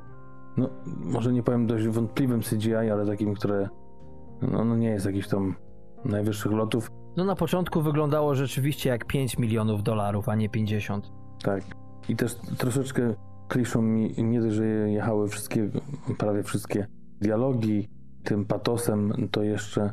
no 0.57 0.69
może 0.85 1.33
nie 1.33 1.43
powiem 1.43 1.67
dość 1.67 1.87
wątpliwym 1.87 2.41
CGI, 2.41 2.75
ale 2.75 3.05
takim, 3.05 3.33
które 3.33 3.69
no, 4.41 4.65
no 4.65 4.77
nie 4.77 4.89
jest 4.89 5.05
jakiś 5.05 5.27
tam 5.27 5.55
najwyższych 6.05 6.51
lotów. 6.51 6.87
No 7.17 7.25
na 7.25 7.35
początku 7.35 7.81
wyglądało 7.81 8.35
rzeczywiście 8.35 8.89
jak 8.89 9.05
5 9.05 9.37
milionów 9.37 9.83
dolarów, 9.83 10.29
a 10.29 10.35
nie 10.35 10.49
50. 10.49 11.11
Tak. 11.43 11.63
I 12.09 12.15
też 12.15 12.35
troszeczkę 12.35 13.13
kliszą 13.47 13.81
mi 13.81 14.23
nie 14.23 14.41
dość, 14.41 14.55
że 14.55 14.65
jechały 14.65 15.27
wszystkie, 15.27 15.69
prawie 16.17 16.43
wszystkie 16.43 16.87
dialogi, 17.21 17.89
tym 18.23 18.45
patosem, 18.45 19.13
to 19.31 19.43
jeszcze 19.43 19.91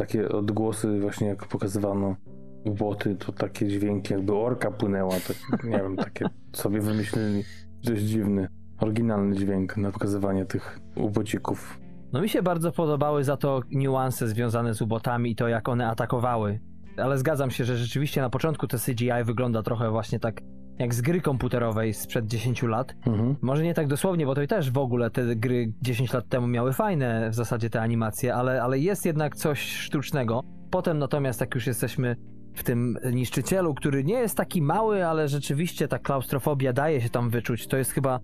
takie 0.00 0.28
odgłosy 0.28 1.00
właśnie 1.00 1.28
jak 1.28 1.48
pokazywano 1.48 2.16
uboty, 2.64 3.16
to 3.16 3.32
takie 3.32 3.68
dźwięki 3.68 4.12
jakby 4.12 4.34
orka 4.34 4.70
płynęła, 4.70 5.12
tak, 5.12 5.64
nie 5.64 5.78
wiem, 5.78 5.96
takie 5.96 6.26
sobie 6.52 6.80
wymyślili. 6.80 7.44
Dość 7.84 8.02
dziwny, 8.02 8.48
oryginalny 8.78 9.36
dźwięk 9.36 9.76
na 9.76 9.92
pokazywanie 9.92 10.44
tych 10.46 10.80
ubocików. 10.96 11.80
No 12.12 12.22
mi 12.22 12.28
się 12.28 12.42
bardzo 12.42 12.72
podobały 12.72 13.24
za 13.24 13.36
to 13.36 13.60
niuanse 13.70 14.28
związane 14.28 14.74
z 14.74 14.82
ubotami 14.82 15.30
i 15.30 15.36
to 15.36 15.48
jak 15.48 15.68
one 15.68 15.88
atakowały. 15.88 16.60
Ale 16.96 17.18
zgadzam 17.18 17.50
się, 17.50 17.64
że 17.64 17.76
rzeczywiście 17.76 18.20
na 18.20 18.30
początku 18.30 18.66
to 18.66 18.76
CGI 18.78 19.24
wygląda 19.24 19.62
trochę 19.62 19.90
właśnie 19.90 20.20
tak 20.20 20.40
jak 20.80 20.94
z 20.94 21.00
gry 21.00 21.20
komputerowej 21.20 21.94
sprzed 21.94 22.26
10 22.26 22.62
lat. 22.62 22.94
Mhm. 23.06 23.36
Może 23.42 23.62
nie 23.62 23.74
tak 23.74 23.86
dosłownie, 23.86 24.26
bo 24.26 24.34
to 24.34 24.42
i 24.42 24.48
też 24.48 24.70
w 24.70 24.78
ogóle 24.78 25.10
te 25.10 25.36
gry 25.36 25.72
10 25.82 26.12
lat 26.12 26.28
temu 26.28 26.46
miały 26.46 26.72
fajne 26.72 27.30
w 27.30 27.34
zasadzie 27.34 27.70
te 27.70 27.80
animacje, 27.80 28.34
ale, 28.34 28.62
ale 28.62 28.78
jest 28.78 29.06
jednak 29.06 29.36
coś 29.36 29.60
sztucznego. 29.60 30.42
Potem 30.70 30.98
natomiast 30.98 31.40
jak 31.40 31.54
już 31.54 31.66
jesteśmy 31.66 32.16
w 32.54 32.62
tym 32.62 32.98
niszczycielu, 33.12 33.74
który 33.74 34.04
nie 34.04 34.14
jest 34.14 34.36
taki 34.36 34.62
mały, 34.62 35.06
ale 35.06 35.28
rzeczywiście 35.28 35.88
ta 35.88 35.98
klaustrofobia 35.98 36.72
daje 36.72 37.00
się 37.00 37.08
tam 37.08 37.30
wyczuć. 37.30 37.66
To 37.66 37.76
jest 37.76 37.92
chyba 37.92 38.20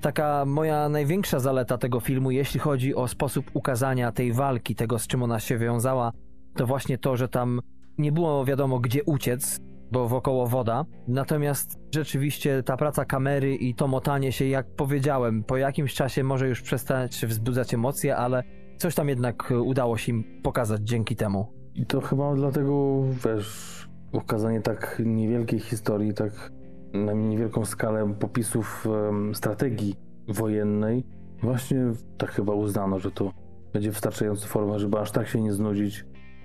taka 0.00 0.44
moja 0.44 0.88
największa 0.88 1.40
zaleta 1.40 1.78
tego 1.78 2.00
filmu, 2.00 2.30
jeśli 2.30 2.60
chodzi 2.60 2.94
o 2.94 3.08
sposób 3.08 3.50
ukazania 3.54 4.12
tej 4.12 4.32
walki, 4.32 4.74
tego 4.74 4.98
z 4.98 5.06
czym 5.06 5.22
ona 5.22 5.40
się 5.40 5.58
wiązała. 5.58 6.12
To 6.54 6.66
właśnie 6.66 6.98
to, 6.98 7.16
że 7.16 7.28
tam 7.28 7.60
nie 7.98 8.12
było 8.12 8.44
wiadomo 8.44 8.80
gdzie 8.80 9.04
uciec, 9.04 9.60
bo 9.92 10.08
wokoło 10.08 10.46
woda. 10.46 10.84
Natomiast 11.08 11.78
rzeczywiście 11.94 12.62
ta 12.62 12.76
praca 12.76 13.04
kamery 13.04 13.54
i 13.54 13.74
to 13.74 13.88
motanie 13.88 14.32
się, 14.32 14.44
jak 14.46 14.66
powiedziałem, 14.66 15.44
po 15.44 15.56
jakimś 15.56 15.94
czasie 15.94 16.24
może 16.24 16.48
już 16.48 16.62
przestać 16.62 17.26
wzbudzać 17.26 17.74
emocje, 17.74 18.16
ale 18.16 18.42
coś 18.76 18.94
tam 18.94 19.08
jednak 19.08 19.52
udało 19.64 19.96
się 19.96 20.12
im 20.12 20.40
pokazać 20.42 20.80
dzięki 20.82 21.16
temu. 21.16 21.52
I 21.74 21.86
to 21.86 22.00
chyba 22.00 22.34
dlatego, 22.34 23.02
wiesz, 23.24 23.88
ukazanie 24.12 24.60
tak 24.60 25.02
niewielkiej 25.04 25.60
historii, 25.60 26.14
tak 26.14 26.52
na 26.92 27.12
niewielką 27.12 27.64
skalę 27.64 28.14
popisów 28.20 28.86
em, 29.08 29.34
strategii 29.34 29.94
wojennej, 30.28 31.04
właśnie 31.42 31.92
tak 32.18 32.30
chyba 32.30 32.54
uznano, 32.54 32.98
że 32.98 33.10
to 33.10 33.32
będzie 33.72 33.90
wystarczająca 33.90 34.46
forma, 34.46 34.78
żeby 34.78 34.98
aż 34.98 35.10
tak 35.10 35.28
się 35.28 35.40
nie 35.40 35.52
znudzić. 35.52 36.04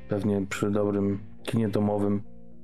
Pewnie 0.10 0.46
przy 0.50 0.72
dobrym 0.72 1.20
kinie 1.44 1.70
domowym 1.70 2.22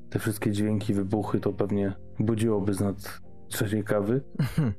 te 0.10 0.20
wszystkie 0.20 0.52
dźwięki, 0.52 0.94
wybuchy 0.94 1.40
to 1.40 1.54
pewnie 1.54 1.94
budziłoby 2.20 2.74
z 2.74 2.80
nad 2.80 3.20
trzeciej 3.48 3.84
kawy. 3.84 4.24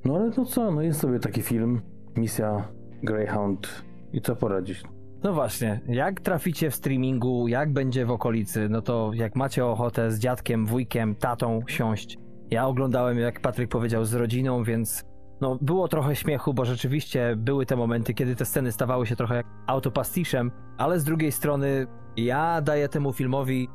No 0.04 0.16
ale 0.16 0.30
to 0.30 0.44
co, 0.44 0.70
no 0.70 0.82
jest 0.82 1.00
sobie 1.00 1.18
taki 1.18 1.42
film, 1.42 1.80
misja 2.16 2.68
Greyhound 3.02 3.84
i 4.12 4.20
co 4.20 4.36
poradzić? 4.36 4.82
No 5.22 5.32
właśnie, 5.32 5.80
jak 5.88 6.20
traficie 6.20 6.70
w 6.70 6.74
streamingu, 6.74 7.48
jak 7.48 7.72
będzie 7.72 8.06
w 8.06 8.10
okolicy, 8.10 8.68
no 8.68 8.82
to 8.82 9.10
jak 9.14 9.36
macie 9.36 9.66
ochotę 9.66 10.10
z 10.10 10.18
dziadkiem, 10.18 10.66
wujkiem, 10.66 11.14
tatą 11.14 11.60
siąść. 11.66 12.18
Ja 12.50 12.66
oglądałem, 12.66 13.18
jak 13.18 13.40
Patryk 13.40 13.70
powiedział, 13.70 14.04
z 14.04 14.14
rodziną, 14.14 14.64
więc 14.64 15.04
no 15.40 15.58
było 15.60 15.88
trochę 15.88 16.16
śmiechu, 16.16 16.54
bo 16.54 16.64
rzeczywiście 16.64 17.36
były 17.36 17.66
te 17.66 17.76
momenty, 17.76 18.14
kiedy 18.14 18.36
te 18.36 18.44
sceny 18.44 18.72
stawały 18.72 19.06
się 19.06 19.16
trochę 19.16 19.34
jak 19.36 19.46
autopastiszem, 19.66 20.50
ale 20.78 21.00
z 21.00 21.04
drugiej 21.04 21.32
strony 21.32 21.86
ja 22.16 22.60
daję 22.60 22.88
temu 22.88 23.12
filmowi, 23.12 23.68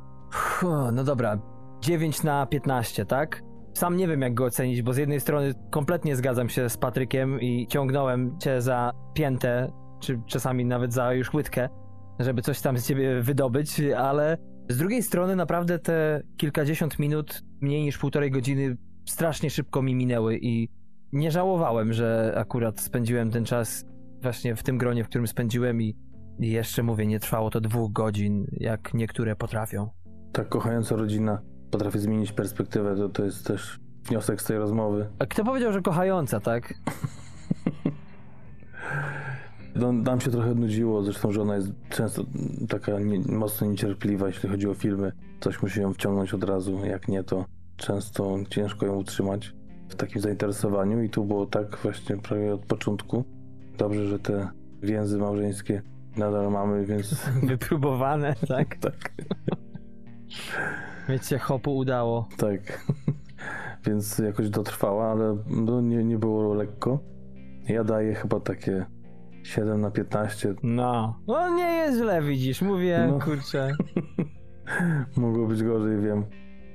no 0.92 1.04
dobra, 1.04 1.38
9 1.80 2.22
na 2.22 2.46
15, 2.46 3.06
tak? 3.06 3.42
Sam 3.74 3.96
nie 3.96 4.08
wiem, 4.08 4.20
jak 4.20 4.34
go 4.34 4.44
ocenić, 4.44 4.82
bo 4.82 4.92
z 4.92 4.96
jednej 4.96 5.20
strony 5.20 5.54
kompletnie 5.70 6.16
zgadzam 6.16 6.48
się 6.48 6.68
z 6.68 6.76
Patrykiem 6.76 7.40
i 7.40 7.66
ciągnąłem 7.66 8.38
cię 8.38 8.62
za 8.62 8.92
piętę 9.14 9.72
czy 10.00 10.20
czasami 10.26 10.64
nawet 10.64 10.92
za 10.92 11.12
już 11.12 11.34
łydkę, 11.34 11.68
żeby 12.18 12.42
coś 12.42 12.60
tam 12.60 12.78
z 12.78 12.86
ciebie 12.86 13.22
wydobyć, 13.22 13.80
ale 13.96 14.36
z 14.68 14.76
drugiej 14.76 15.02
strony 15.02 15.36
naprawdę 15.36 15.78
te 15.78 16.22
kilkadziesiąt 16.36 16.98
minut, 16.98 17.42
mniej 17.60 17.82
niż 17.82 17.98
półtorej 17.98 18.30
godziny, 18.30 18.76
strasznie 19.08 19.50
szybko 19.50 19.82
mi 19.82 19.94
minęły 19.94 20.38
i 20.42 20.68
nie 21.12 21.30
żałowałem, 21.30 21.92
że 21.92 22.34
akurat 22.36 22.80
spędziłem 22.80 23.30
ten 23.30 23.44
czas 23.44 23.84
właśnie 24.22 24.56
w 24.56 24.62
tym 24.62 24.78
gronie, 24.78 25.04
w 25.04 25.08
którym 25.08 25.26
spędziłem 25.26 25.82
i 25.82 25.96
jeszcze 26.38 26.82
mówię, 26.82 27.06
nie 27.06 27.20
trwało 27.20 27.50
to 27.50 27.60
dwóch 27.60 27.92
godzin, 27.92 28.46
jak 28.52 28.94
niektóre 28.94 29.36
potrafią. 29.36 30.03
Tak 30.34 30.48
kochająca 30.48 30.96
rodzina 30.96 31.38
potrafi 31.70 31.98
zmienić 31.98 32.32
perspektywę, 32.32 32.96
to, 32.96 33.08
to 33.08 33.24
jest 33.24 33.46
też 33.46 33.80
wniosek 34.04 34.42
z 34.42 34.44
tej 34.44 34.58
rozmowy. 34.58 35.06
A 35.18 35.26
kto 35.26 35.44
powiedział, 35.44 35.72
że 35.72 35.82
kochająca, 35.82 36.40
tak? 36.40 36.74
No, 39.76 39.92
nam 39.92 40.20
się 40.20 40.30
trochę 40.30 40.54
nudziło, 40.54 41.02
zresztą 41.02 41.32
żona 41.32 41.56
jest 41.56 41.72
często 41.88 42.24
taka 42.68 43.00
nie, 43.00 43.20
mocno 43.20 43.66
niecierpliwa, 43.66 44.26
jeśli 44.26 44.48
chodzi 44.48 44.68
o 44.68 44.74
filmy. 44.74 45.12
Coś 45.40 45.62
musi 45.62 45.80
ją 45.80 45.92
wciągnąć 45.92 46.34
od 46.34 46.44
razu, 46.44 46.78
jak 46.84 47.08
nie, 47.08 47.24
to 47.24 47.44
często 47.76 48.36
ciężko 48.50 48.86
ją 48.86 48.96
utrzymać 48.96 49.54
w 49.88 49.94
takim 49.94 50.20
zainteresowaniu 50.20 51.02
i 51.02 51.10
tu 51.10 51.24
było 51.24 51.46
tak 51.46 51.76
właśnie 51.76 52.16
prawie 52.16 52.54
od 52.54 52.66
początku. 52.66 53.24
Dobrze, 53.78 54.08
że 54.08 54.18
te 54.18 54.48
więzy 54.82 55.18
małżeńskie 55.18 55.82
nadal 56.16 56.50
mamy, 56.50 56.86
więc 56.86 57.24
Wypróbowane, 57.42 58.34
tak? 58.48 58.76
tak, 58.84 59.12
Więc 61.08 61.28
się 61.28 61.38
hopu 61.38 61.76
udało. 61.76 62.28
tak. 62.36 62.60
więc 63.86 64.18
jakoś 64.18 64.50
dotrwała, 64.50 65.10
ale 65.10 65.36
no, 65.46 65.80
nie, 65.80 66.04
nie 66.04 66.18
było 66.18 66.54
lekko. 66.54 66.98
Ja 67.68 67.84
daję 67.84 68.14
chyba 68.14 68.40
takie 68.40 68.86
7 69.42 69.80
na 69.80 69.90
15. 69.90 70.54
No. 70.62 71.20
No 71.26 71.56
nie 71.56 71.64
jest 71.76 71.98
źle, 71.98 72.22
widzisz, 72.22 72.62
mówię, 72.62 73.06
No. 73.10 73.18
kurczę. 73.18 73.70
Mogło 75.16 75.46
być 75.46 75.62
gorzej, 75.62 76.00
wiem. 76.00 76.24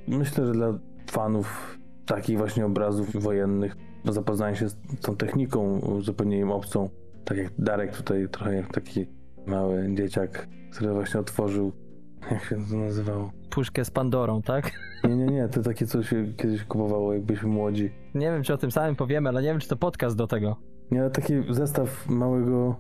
Myślę, 0.07 0.45
że 0.45 0.51
dla 0.53 0.79
fanów 1.11 1.77
takich 2.05 2.37
właśnie 2.37 2.65
obrazów 2.65 3.23
wojennych, 3.23 3.75
zapoznanie 4.05 4.55
się 4.55 4.69
z 4.69 4.75
tą 5.01 5.15
techniką 5.15 5.81
zupełnie 6.01 6.39
im 6.39 6.51
obcą, 6.51 6.89
tak 7.25 7.37
jak 7.37 7.51
Darek 7.57 7.97
tutaj, 7.97 8.27
trochę 8.31 8.55
jak 8.55 8.73
taki 8.73 9.05
mały 9.47 9.93
dzieciak, 9.95 10.47
który 10.71 10.93
właśnie 10.93 11.19
otworzył, 11.19 11.71
jak 12.31 12.43
się 12.43 12.55
to 12.69 12.75
nazywało? 12.75 13.31
Puszkę 13.49 13.85
z 13.85 13.91
Pandorą, 13.91 14.41
tak? 14.41 14.71
Nie, 15.03 15.15
nie, 15.15 15.25
nie, 15.25 15.47
to 15.47 15.61
takie 15.61 15.85
coś 15.85 16.09
się 16.09 16.33
kiedyś 16.37 16.63
kupowało, 16.63 17.13
jak 17.13 17.23
byliśmy 17.23 17.49
młodzi. 17.49 17.91
Nie 18.15 18.31
wiem, 18.31 18.43
czy 18.43 18.53
o 18.53 18.57
tym 18.57 18.71
samym 18.71 18.95
powiemy, 18.95 19.29
ale 19.29 19.41
nie 19.41 19.47
wiem, 19.47 19.59
czy 19.59 19.67
to 19.67 19.75
podcast 19.75 20.15
do 20.15 20.27
tego. 20.27 20.55
Nie, 20.91 21.01
ale 21.01 21.09
taki 21.09 21.33
zestaw 21.49 22.09
małego 22.09 22.75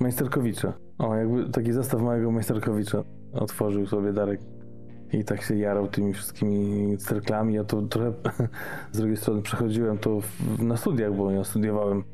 majsterkowicza. 0.00 0.72
O, 0.98 1.14
jakby 1.14 1.50
taki 1.50 1.72
zestaw 1.72 2.02
małego 2.02 2.30
majsterkowicza. 2.30 3.04
otworzył 3.32 3.86
sobie 3.86 4.12
Darek 4.12 4.40
i 5.12 5.24
tak 5.24 5.42
się 5.42 5.56
jarał 5.56 5.88
tymi 5.88 6.12
wszystkimi 6.12 6.98
cerklami. 6.98 7.54
Ja 7.54 7.64
to 7.64 7.82
trochę 7.82 8.12
z 8.92 8.98
drugiej 8.98 9.16
strony 9.16 9.42
przechodziłem 9.42 9.98
to 9.98 10.20
w, 10.20 10.62
na 10.62 10.76
studiach, 10.76 11.14
bo 11.14 11.30
ja 11.30 11.44
studiowałem 11.44 12.04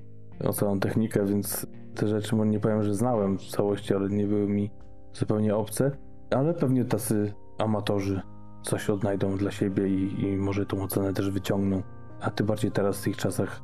całą 0.53 0.81
technikę, 0.81 1.27
więc 1.27 1.67
te 1.95 2.09
rzeczy 2.09 2.37
nie 2.37 2.61
powiem, 2.61 2.83
że 2.83 2.95
znałem 2.95 3.39
w 3.39 3.47
całości, 3.47 3.95
ale 3.95 4.09
nie 4.09 4.27
były 4.27 4.49
mi 4.49 4.71
zupełnie 5.13 5.57
obce. 5.57 5.91
Ale 6.31 6.55
pewnie 6.55 6.85
tacy 6.85 7.35
amatorzy 7.59 8.23
coś 8.63 8.91
odnajdą 8.91 9.37
dla 9.37 9.51
siebie 9.51 9.89
i, 9.89 10.25
i 10.25 10.37
może 10.37 10.67
tą 10.67 10.83
ocenę 10.83 11.13
też 11.13 11.31
wyciągną. 11.31 11.83
A 12.21 12.31
tym 12.31 12.47
bardziej 12.47 12.71
teraz 12.71 13.01
w 13.01 13.05
tych 13.05 13.17
czasach, 13.17 13.63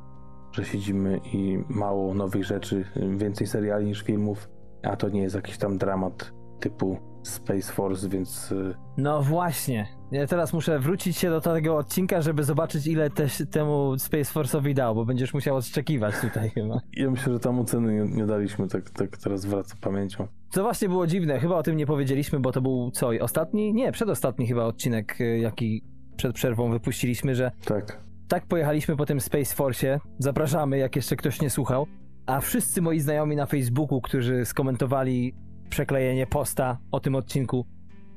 że 0.51 0.65
siedzimy 0.65 1.19
i 1.33 1.63
mało 1.69 2.13
nowych 2.13 2.45
rzeczy, 2.45 2.85
więcej 3.17 3.47
seriali 3.47 3.85
niż 3.85 4.01
filmów, 4.01 4.49
a 4.83 4.95
to 4.95 5.09
nie 5.09 5.21
jest 5.21 5.35
jakiś 5.35 5.57
tam 5.57 5.77
dramat 5.77 6.33
typu 6.59 6.97
Space 7.23 7.73
Force, 7.73 8.09
więc 8.09 8.51
y, 8.51 8.75
No 8.97 9.21
właśnie. 9.21 9.87
Ja 10.11 10.27
teraz 10.27 10.53
muszę 10.53 10.79
wrócić 10.79 11.17
się 11.17 11.29
do 11.29 11.41
tego 11.41 11.77
odcinka, 11.77 12.21
żeby 12.21 12.43
zobaczyć, 12.43 12.87
ile 12.87 13.09
też 13.09 13.43
temu 13.51 13.97
Space 13.99 14.39
Force'owi 14.39 14.73
dał, 14.73 14.95
bo 14.95 15.05
będziesz 15.05 15.33
musiał 15.33 15.55
odczekiwać 15.55 16.15
tutaj 16.21 16.49
chyba. 16.49 16.79
ja 16.97 17.11
myślę, 17.11 17.33
że 17.33 17.39
tam 17.39 17.59
oceny 17.59 17.93
nie, 17.93 18.15
nie 18.15 18.25
daliśmy, 18.25 18.67
tak, 18.67 18.89
tak 18.89 19.17
teraz 19.17 19.45
wraca 19.45 19.75
pamięcią. 19.81 20.27
Co 20.49 20.63
właśnie 20.63 20.89
było 20.89 21.07
dziwne, 21.07 21.39
chyba 21.39 21.55
o 21.55 21.63
tym 21.63 21.77
nie 21.77 21.85
powiedzieliśmy, 21.85 22.39
bo 22.39 22.51
to 22.51 22.61
był 22.61 22.91
co, 22.91 23.09
ostatni? 23.21 23.73
Nie, 23.73 23.91
przedostatni 23.91 24.47
chyba 24.47 24.63
odcinek, 24.65 25.21
y, 25.21 25.39
jaki 25.39 25.83
przed 26.17 26.35
przerwą 26.35 26.71
wypuściliśmy, 26.71 27.35
że 27.35 27.51
Tak, 27.65 28.03
tak 28.27 28.45
pojechaliśmy 28.45 28.95
po 28.95 29.05
tym 29.05 29.19
Space 29.21 29.55
Force. 29.55 29.99
Zapraszamy, 30.19 30.77
jak 30.77 30.95
jeszcze 30.95 31.15
ktoś 31.15 31.41
nie 31.41 31.49
słuchał. 31.49 31.87
A 32.25 32.39
wszyscy 32.41 32.81
moi 32.81 32.99
znajomi 32.99 33.35
na 33.35 33.45
Facebooku, 33.45 34.01
którzy 34.01 34.45
skomentowali 34.45 35.33
przeklejenie 35.75 36.27
posta 36.27 36.77
o 36.91 36.99
tym 36.99 37.15
odcinku, 37.15 37.65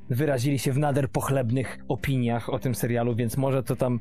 wyrazili 0.09 0.59
się 0.59 0.71
w 0.71 0.77
nader 0.77 1.09
pochlebnych 1.09 1.77
opiniach 1.87 2.49
o 2.49 2.59
tym 2.59 2.75
serialu, 2.75 3.15
więc 3.15 3.37
może 3.37 3.63
to 3.63 3.75
tam 3.75 3.99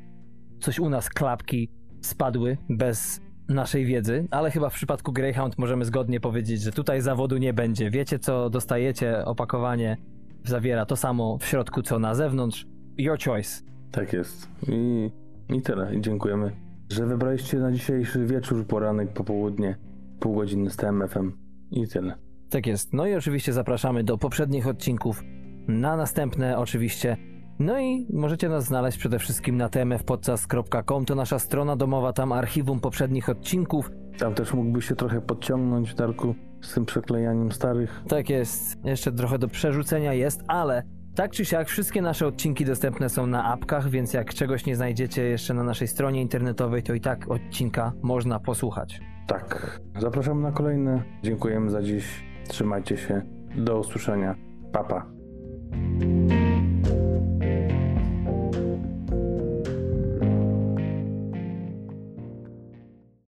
coś 0.61 0.79
u 0.79 0.89
nas 0.91 1.09
klapki 1.09 1.71
spadły 2.01 2.59
bez 2.69 3.21
naszej 3.49 3.85
wiedzy, 3.85 4.29
ale 4.31 4.51
chyba 4.51 4.71
w 4.71 4.75
przypadku 4.75 5.13
Greyhound 5.13 5.59
możemy 5.59 5.85
zgodnie 5.85 6.21
powiedzieć, 6.21 6.63
że 6.63 6.73
tutaj 6.73 7.01
zawodu 7.01 7.37
nie 7.37 7.53
będzie. 7.53 7.91
Wiecie, 7.91 8.19
co 8.19 8.51
dostajecie, 8.51 9.25
opakowanie 9.25 9.97
zawiera 10.45 10.87
to 10.87 10.97
samo 10.97 11.39
w 11.39 11.45
środku, 11.45 11.83
co 11.83 11.99
na 11.99 12.15
zewnątrz. 12.15 12.67
Your 12.99 13.19
choice. 13.25 13.63
tak 13.93 14.13
jest. 14.13 14.49
I, 14.69 15.11
I 15.55 15.63
tyle. 15.63 15.95
I 15.95 16.01
dziękujemy, 16.01 16.53
że 16.89 17.07
wybraliście 17.07 17.59
na 17.59 17.73
dzisiejszy 17.73 18.27
wieczór, 18.27 18.67
poranek, 18.67 19.13
popołudnie, 19.13 19.77
pół 20.21 20.35
godziny 20.35 20.71
z 20.71 20.77
TMF-em. 20.77 21.33
I 21.71 21.89
tyle. 21.89 22.28
Tak 22.51 22.67
jest. 22.67 22.93
No 22.93 23.07
i 23.07 23.15
oczywiście 23.15 23.53
zapraszamy 23.53 24.05
do 24.05 24.19
poprzednich 24.19 24.67
odcinków, 24.67 25.23
na 25.69 25.97
następne 25.97 26.59
oczywiście. 26.59 27.17
No 27.59 27.81
i 27.81 28.07
możecie 28.13 28.49
nas 28.49 28.65
znaleźć 28.65 28.99
przede 28.99 29.19
wszystkim 29.19 29.57
na 29.57 29.69
tmfpodcast.com, 29.69 31.05
to 31.05 31.15
nasza 31.15 31.39
strona 31.39 31.77
domowa, 31.77 32.13
tam 32.13 32.33
archiwum 32.33 32.81
poprzednich 32.81 33.29
odcinków. 33.29 33.91
Tam 34.19 34.35
też 34.35 34.55
mógłbyś 34.55 34.89
się 34.89 34.97
trochę 34.97 35.21
podciągnąć, 35.21 35.95
Darku, 35.95 36.35
z 36.61 36.75
tym 36.75 36.87
przeklejaniem 36.87 37.53
starych. 37.53 38.03
Tak 38.09 38.31
jest, 38.31 38.85
jeszcze 38.85 39.13
trochę 39.13 39.39
do 39.39 39.49
przerzucenia 39.49 40.15
jest, 40.15 40.45
ale 40.47 40.83
tak 41.15 41.31
czy 41.31 41.45
siak 41.45 41.69
wszystkie 41.69 42.03
nasze 42.03 42.27
odcinki 42.27 42.65
dostępne 42.65 43.09
są 43.09 43.27
na 43.27 43.45
apkach, 43.53 43.91
więc 43.91 44.13
jak 44.13 44.35
czegoś 44.35 44.67
nie 44.67 44.77
znajdziecie 44.77 45.23
jeszcze 45.23 45.55
na 45.55 45.65
naszej 45.65 45.89
stronie 45.89 46.23
internetowej, 46.23 46.83
to 46.83 46.95
i 46.95 47.01
tak 47.01 47.31
odcinka 47.31 47.93
można 48.03 48.41
posłuchać. 48.41 49.01
Tak. 49.27 49.81
Zapraszamy 49.99 50.43
na 50.43 50.53
kolejne. 50.53 51.03
Dziękujemy 51.23 51.71
za 51.71 51.83
dziś. 51.83 52.28
Trzymajcie 52.49 52.97
się. 52.97 53.23
Do 53.57 53.79
usłyszenia. 53.79 54.35
Papa. 54.73 55.07
Pa. 56.01 56.48